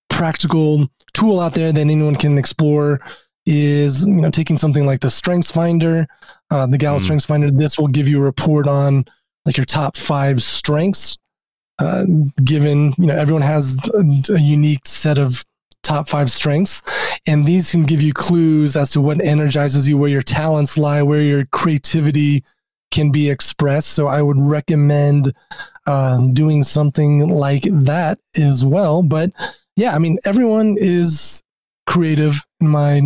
[0.09, 2.99] practical tool out there that anyone can explore
[3.45, 6.07] is you know taking something like the Strengths Finder,
[6.51, 7.05] uh, the Gallup Mm.
[7.05, 7.49] Strengths Finder.
[7.51, 9.05] This will give you a report on
[9.45, 11.17] like your top five strengths.
[11.79, 12.03] Uh,
[12.43, 15.45] given you know everyone has a, a unique set of
[15.83, 16.81] top five strengths,
[17.25, 21.01] and these can give you clues as to what energizes you, where your talents lie,
[21.01, 22.43] where your creativity
[22.91, 23.89] can be expressed.
[23.89, 25.33] So I would recommend
[25.85, 29.03] uh, doing something like that as well.
[29.03, 29.31] But
[29.75, 31.41] yeah, I mean, everyone is
[31.85, 33.01] creative in my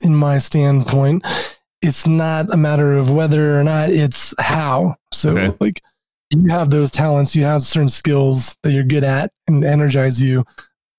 [0.00, 1.26] in my standpoint.
[1.82, 4.96] It's not a matter of whether or not; it's how.
[5.12, 5.56] So Okay.
[5.60, 5.82] like.
[6.30, 10.44] You have those talents, you have certain skills that you're good at and energize you.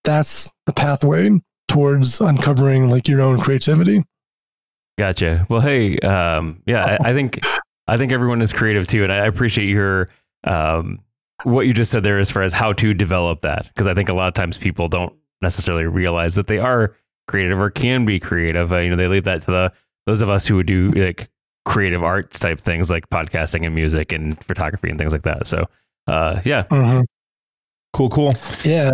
[0.06, 1.32] That's the pathway
[1.68, 4.03] towards uncovering like your own creativity.
[4.97, 5.45] Gotcha.
[5.49, 7.43] Well, hey, um, yeah, I, I think
[7.88, 10.10] I think everyone is creative too, and I appreciate your
[10.45, 10.99] um,
[11.43, 14.10] what you just said there as far as how to develop that, because I think
[14.10, 16.95] a lot of times people don't necessarily realize that they are
[17.28, 18.72] creative or can be creative.
[18.72, 19.74] Uh, you know, they leave that to the
[20.06, 21.30] those of us who would do like
[21.66, 25.47] creative arts type things like podcasting and music and photography and things like that.
[25.47, 25.66] So,
[26.08, 26.66] uh, yeah,
[27.91, 28.34] Cool, cool.
[28.64, 28.91] Yeah.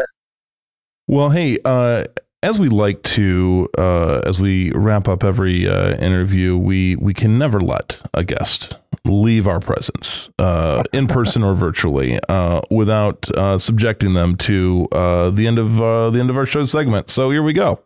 [1.12, 2.06] Well, hey, uh,
[2.42, 7.38] as we like to, uh, as we wrap up every uh, interview, we we can
[7.38, 13.58] never let a guest leave our presence, uh, in person or virtually, uh, without uh,
[13.58, 17.10] subjecting them to uh, the end of uh, the end of our show segment.
[17.10, 17.82] So here we go.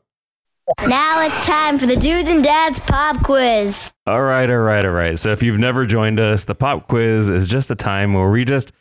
[0.88, 3.92] Now it's time for the Dudes and Dads Pop Quiz.
[4.06, 5.18] All right, all right, all right.
[5.18, 8.46] So if you've never joined us, the pop quiz is just a time where we
[8.46, 8.72] just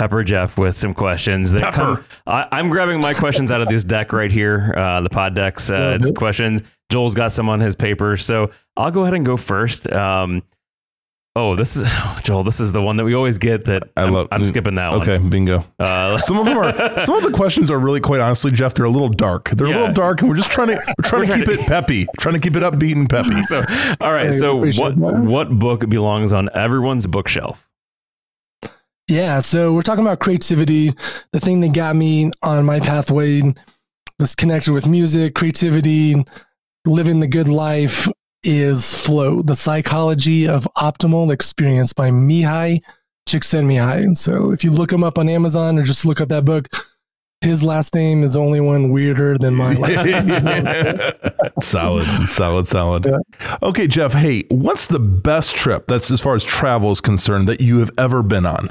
[0.00, 1.76] pepper Jeff with some questions that Pepper.
[1.76, 2.04] come.
[2.26, 5.70] I, I'm grabbing my questions out of this deck right here, uh, the pod decks.
[5.70, 6.16] Uh, it's Mhm.
[6.16, 6.62] questions.
[6.90, 9.92] Joel's got some on his paper, so I'll go ahead and go first.
[9.92, 10.42] Um,
[11.36, 11.86] oh, this is
[12.22, 12.44] Joel.
[12.44, 13.66] This is the one that we always get.
[13.66, 15.28] That I I'm, love- I'm skipping that Okay, one.
[15.30, 15.64] bingo.
[15.78, 16.98] Uh, Some of them are.
[17.04, 18.72] Some of the questions are really, quite honestly, Jeff.
[18.74, 19.50] They're a little dark.
[19.50, 21.54] They're a little dark, and we're just trying to we're trying We're to trying keep
[21.58, 23.42] to- it peppy, trying to keep it upbeat and peppy.
[23.42, 23.62] so,
[24.00, 24.32] all right.
[24.32, 27.68] So, what what book belongs on everyone's bookshelf?
[29.10, 30.92] Yeah, so we're talking about creativity.
[31.32, 33.42] The thing that got me on my pathway
[34.20, 36.14] this connection with music, creativity,
[36.84, 38.06] living the good life
[38.44, 42.82] is Flow, the psychology of optimal experience by Mihaly
[43.26, 44.04] Csikszentmihalyi.
[44.04, 46.68] And so if you look him up on Amazon or just look up that book,
[47.40, 50.04] his last name is only one weirder than my last
[51.34, 51.52] name.
[51.62, 53.06] solid, solid, solid.
[53.06, 53.56] Yeah.
[53.62, 54.12] Okay, Jeff.
[54.12, 57.90] Hey, what's the best trip that's as far as travel is concerned that you have
[57.96, 58.70] ever been on?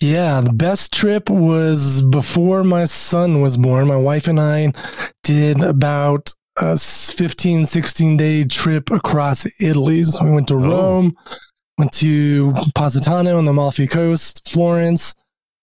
[0.00, 3.88] Yeah, the best trip was before my son was born.
[3.88, 4.72] My wife and I
[5.24, 10.04] did about a 15, 16 day trip across Italy.
[10.04, 10.58] So we went to Oh.
[10.58, 11.16] Rome,
[11.78, 15.14] went to Positano on the Amalfi Coast, Florence,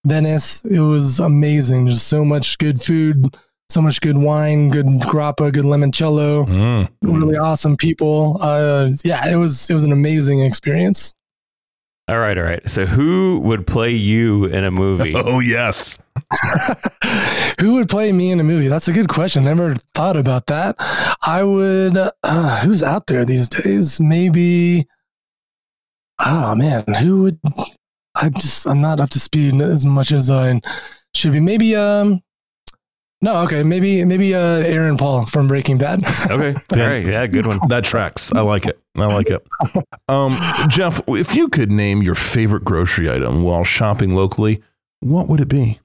[0.05, 0.63] Venice.
[0.65, 1.87] It was amazing.
[1.87, 3.35] Just so much good food,
[3.69, 6.89] so much good wine, good grappa, good limoncello, Mm.
[7.01, 8.37] really awesome people.
[8.41, 11.13] Uh, yeah, it was it was an amazing experience.
[12.07, 12.69] All right, all right.
[12.69, 15.13] So, who would play you in a movie?
[15.15, 15.97] Oh yes.
[17.59, 18.67] Who would play me in a movie?
[18.67, 19.43] That's a good question.
[19.43, 20.75] Never thought about that.
[21.21, 21.97] I would.
[21.97, 23.99] Uh, who's out there these days?
[23.99, 24.85] Maybe.
[26.19, 27.39] Oh man, who would?
[28.15, 30.61] I just I'm not up to speed as much as I
[31.13, 31.39] should be.
[31.39, 32.21] Maybe um.
[33.21, 36.01] No, okay, maybe maybe uh Aaron Paul from Breaking Bad.
[36.29, 37.59] Okay, all right, yeah, good one.
[37.69, 38.31] That tracks.
[38.33, 38.79] I like it.
[38.95, 39.45] I like it.
[40.09, 40.37] Um,
[40.69, 44.61] Jeff, if you could name your favorite grocery item while shopping locally,
[44.99, 45.79] what would it be?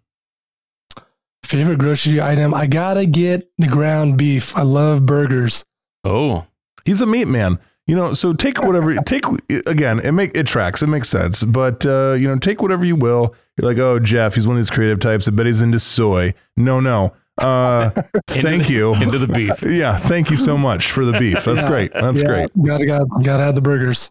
[1.44, 2.52] Favorite grocery item?
[2.54, 4.56] I gotta get the ground beef.
[4.56, 5.64] I love burgers.
[6.04, 6.46] Oh,
[6.84, 7.58] He's a meat man.
[7.86, 9.24] You know, so take whatever take
[9.66, 11.42] again, it make it tracks, it makes sense.
[11.42, 13.34] But uh, you know, take whatever you will.
[13.56, 15.26] You're like, oh Jeff, he's one of these creative types.
[15.26, 16.34] I bet he's into soy.
[16.56, 17.14] No, no.
[17.40, 17.90] Uh,
[18.28, 18.94] thank Into- you.
[18.94, 19.62] Into the beef.
[19.66, 21.44] Yeah, thank you so much for the beef.
[21.44, 21.68] That's Yeah.
[21.68, 21.92] great.
[21.94, 22.50] That's Yeah, great.
[22.64, 24.10] Gotta got gotta have the burgers.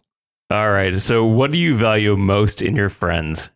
[0.50, 1.00] All right.
[1.00, 3.50] So, what do you value most in your friends?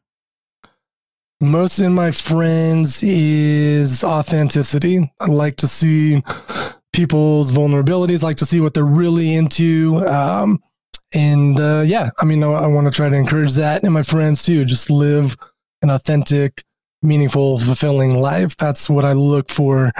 [1.40, 5.12] Most in my friends is authenticity.
[5.20, 6.22] I like to see
[6.92, 8.22] people's vulnerabilities.
[8.22, 9.96] Like to see what they're really into.
[10.06, 10.62] Um,
[11.12, 14.02] and uh, yeah, I mean, I, I want to try to encourage that in my
[14.02, 14.64] friends too.
[14.64, 15.36] Just live
[15.82, 16.62] an authentic,
[17.04, 18.56] meaningful, fulfilling life.
[18.56, 19.92] That's what I look for.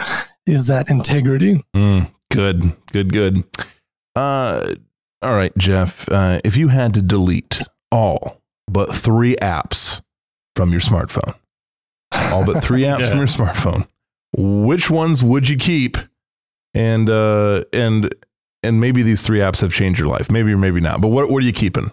[0.47, 1.65] Is that integrity?
[1.75, 3.45] Mm, good, good, good.
[4.17, 4.75] Uh,
[5.23, 6.09] all right, Jeff.
[6.09, 10.03] Uh, if you had to delete all but three apps
[10.57, 11.35] from your smartphone,
[12.13, 13.87] all but three apps from your smartphone,
[14.37, 15.97] which ones would you keep?
[16.75, 18.13] And uh, and
[18.63, 20.31] and maybe these three apps have changed your life.
[20.31, 21.01] Maybe or maybe not.
[21.01, 21.91] But what what are you keeping?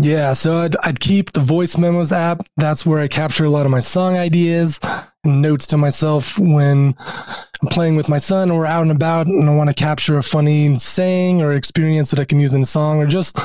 [0.00, 2.42] Yeah, so I'd, I'd keep the voice memos app.
[2.56, 4.80] That's where I capture a lot of my song ideas
[5.24, 9.48] and notes to myself when I'm playing with my son or out and about and
[9.48, 12.66] I want to capture a funny saying or experience that I can use in a
[12.66, 13.38] song or just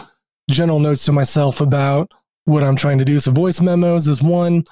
[0.50, 2.12] general notes to myself about
[2.46, 3.20] what I'm trying to do.
[3.20, 4.64] So voice memos is one.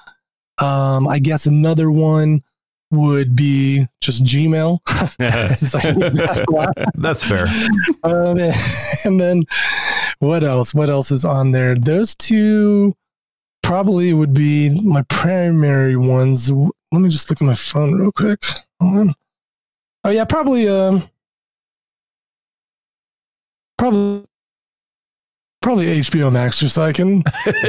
[0.58, 2.42] Um, I guess another one
[2.90, 4.78] would be just Gmail.
[5.56, 6.74] Since I use that a lot.
[6.94, 7.46] That's fair.
[8.04, 8.38] Um,
[9.04, 9.44] and then
[10.18, 10.72] what else?
[10.74, 11.74] What else is on there?
[11.74, 12.94] Those two
[13.62, 16.50] probably would be my primary ones.
[16.50, 18.40] Let me just look at my phone real quick.
[18.80, 19.14] Hold on.
[20.04, 21.08] Oh yeah, probably um
[23.76, 24.24] probably
[25.66, 27.24] probably HBO Max just so I can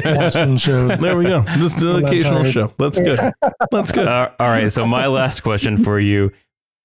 [0.06, 1.00] watch some shows.
[1.00, 1.42] There we go.
[1.42, 2.54] Just an occasional tired.
[2.54, 2.74] show.
[2.78, 3.20] That's good.
[3.72, 4.08] That's good.
[4.08, 4.72] Uh, all right.
[4.72, 6.32] So, my last question for you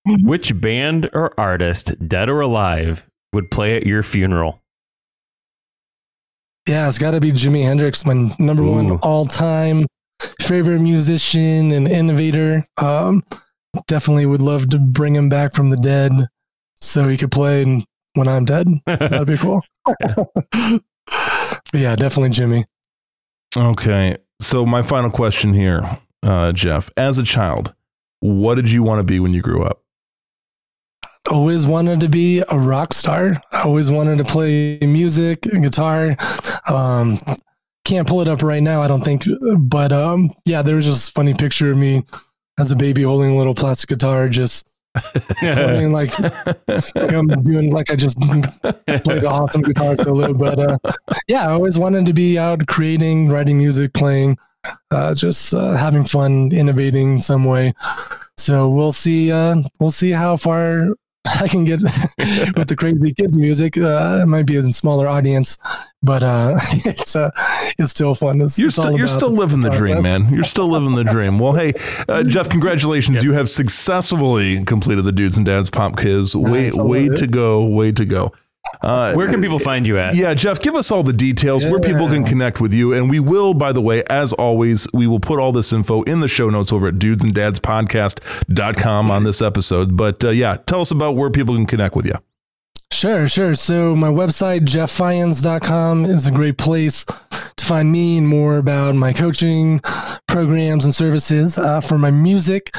[0.06, 4.62] Which band or artist, dead or alive, would play at your funeral?
[6.66, 9.84] Yeah, it's got to be Jimi Hendrix, my number one all time
[10.40, 12.64] favorite musician and innovator.
[12.78, 13.22] Um,
[13.86, 16.12] definitely would love to bring him back from the dead
[16.80, 17.84] so he could play
[18.14, 18.66] when I'm dead.
[18.86, 19.60] That'd be cool.
[19.84, 20.80] but
[21.72, 22.64] yeah, definitely Jimi.
[23.56, 24.16] Okay.
[24.40, 26.90] So my final question here, uh, Jeff.
[26.96, 27.74] As a child,
[28.20, 29.82] what did you want to be when you grew up?
[31.30, 33.40] Always wanted to be a rock star.
[33.52, 36.16] I always wanted to play music, and guitar.
[36.66, 37.18] Um,
[37.84, 39.24] can't pull it up right now, I don't think.
[39.56, 42.02] But um, yeah, there was just a funny picture of me
[42.58, 44.68] as a baby holding a little plastic guitar, just
[45.40, 48.18] playing like, like I'm doing like I just
[49.04, 50.34] played awesome guitar solo.
[50.34, 50.76] But uh,
[51.28, 54.38] yeah, I always wanted to be out creating, writing music, playing,
[54.90, 57.72] uh, just uh, having fun, innovating some way.
[58.36, 59.32] So we'll see.
[59.32, 60.94] Uh, we'll see how far
[61.40, 61.80] I can get
[62.56, 63.78] with the crazy kids music.
[63.78, 65.56] Uh, it might be a smaller audience,
[66.02, 67.30] but uh, it's uh,
[67.78, 68.40] it's still fun.
[68.40, 70.34] It's, You're still you're still living the dream, That's- man.
[70.34, 71.38] You're still living the dream.
[71.38, 71.74] Well, hey,
[72.08, 73.22] uh, Jeff, congratulations!
[73.22, 76.34] You have successfully completed the Dudes and Dads Pop Quiz.
[76.34, 78.32] Way Nice, way to go, way to go.
[78.80, 80.14] Uh, Where can people find you at?
[80.14, 82.92] Yeah, Jeff, give us all the details where people can connect with you.
[82.92, 86.20] And we will, by the way, as always, we will put all this info in
[86.20, 89.96] the show notes over at dudesanddadspodcast.com on this episode.
[89.96, 92.14] But uh, yeah, tell us about where people can connect with you.
[92.92, 93.54] Sure, sure.
[93.54, 99.12] So my website, jeffians.com is a great place to find me and more about my
[99.12, 99.80] coaching
[100.28, 101.56] programs and services.
[101.56, 102.70] Uh, for my music,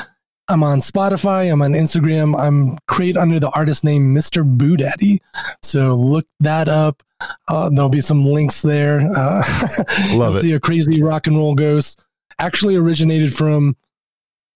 [0.50, 2.38] I'm on Spotify, I'm on Instagram.
[2.39, 4.46] I'm create under the artist name Mr.
[4.46, 5.22] Boo Daddy.
[5.62, 7.02] So look that up.
[7.48, 9.00] Uh, there'll be some links there.
[9.16, 9.44] Uh,
[10.12, 10.41] Love you'll it.
[10.41, 12.04] See a crazy rock and roll ghost.
[12.39, 13.78] Actually originated from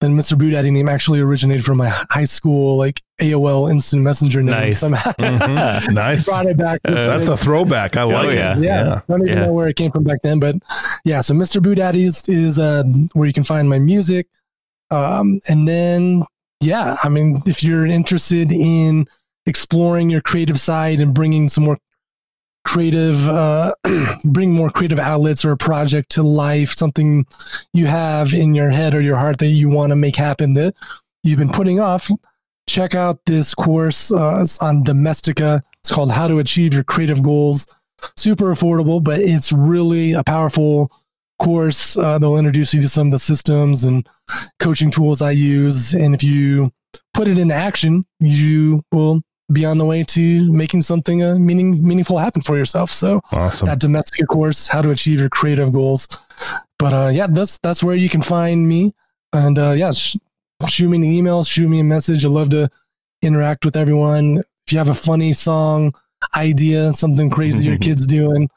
[0.01, 0.37] and Mr.
[0.37, 4.55] Boo Daddy name actually originated from my high school like AOL Instant Messenger name.
[4.55, 4.79] Nice.
[4.79, 5.91] Somehow Mhm.
[5.93, 6.25] Nice.
[6.29, 6.81] brought it back.
[6.85, 7.97] It's- That's a throwback.
[7.97, 8.57] I like yeah.
[8.57, 8.63] it.
[8.63, 9.45] yeah, don't even yeah.
[9.45, 10.55] know where it came from back then, but
[11.03, 11.21] yeah.
[11.21, 11.61] So Mr.
[11.63, 12.83] Boo Daddies is uh,
[13.13, 14.27] where you can find my music,
[14.91, 16.23] um, and then
[16.61, 19.07] yeah, I mean, if you're interested in
[19.45, 21.77] exploring your creative side and bringing some more
[22.65, 23.73] creative, uh,
[24.25, 27.25] bring more creative outlets or a project to life, something
[27.73, 30.73] you have in your head or your heart that you want to make happen that
[31.23, 32.09] you've been putting off.
[32.67, 35.61] Check out this course uh, on Domestika.
[35.79, 37.67] It's called How to Achieve Your Creative Goals
[38.15, 40.91] super affordable, but it's really a powerful
[41.39, 41.97] course.
[41.97, 44.07] Uh, they'll introduce you to some of the systems and
[44.59, 45.93] coaching tools I use.
[45.93, 46.71] And if you
[47.13, 49.21] put it into action, you will
[49.51, 52.91] be on the way to making something uh, meaning, meaningful happen for yourself.
[52.91, 53.67] So Awesome.
[53.67, 56.07] that Domestika course, how to achieve your creative goals.
[56.79, 58.93] But uh, yeah, that's that's where you can find me.
[59.33, 60.17] And uh, yeah, sh-
[60.67, 62.25] shoot me an email, shoot me a message.
[62.25, 62.69] I love to
[63.21, 64.39] interact with everyone.
[64.65, 65.93] If you have a funny song
[66.35, 68.49] idea, something crazy your kid's doing,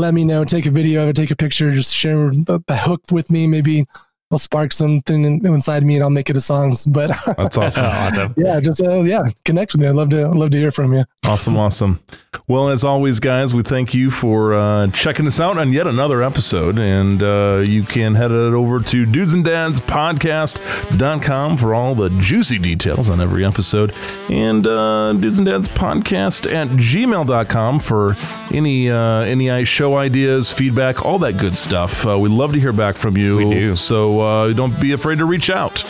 [0.00, 0.44] let me know.
[0.44, 3.46] Take a video of it, take a picture, just share the, the hook with me.
[3.46, 3.86] Maybe
[4.30, 6.74] will spark something in, inside me, and I'll make it a song.
[6.88, 7.84] But That's awesome.
[7.84, 8.34] awesome.
[8.38, 9.88] yeah, just uh, yeah, connect with me.
[9.88, 11.04] I'd love to love to hear from you.
[11.24, 12.00] Awesome, awesome.
[12.46, 16.22] Well, as always, guys, we thank you for uh, checking us out on yet another
[16.22, 16.78] episode.
[16.78, 23.20] And uh, you can head it over to dudesanddads.podcast.com for all the juicy details on
[23.20, 23.94] every episode.
[24.28, 28.14] And uh, Dudes and Dads Podcast at gmail.com for
[28.52, 32.06] any, uh, any show ideas, feedback, all that good stuff.
[32.06, 33.38] Uh, we'd love to hear back from you.
[33.38, 33.76] We do.
[33.76, 35.82] So uh, don't be afraid to reach out.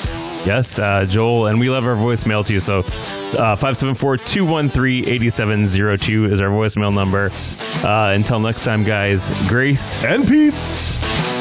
[0.46, 2.60] Yes, uh, Joel, and we love our voicemail too.
[2.60, 7.30] So, uh, 574 213 8702 is our voicemail number.
[7.82, 11.33] Uh, until next time, guys, grace And peace.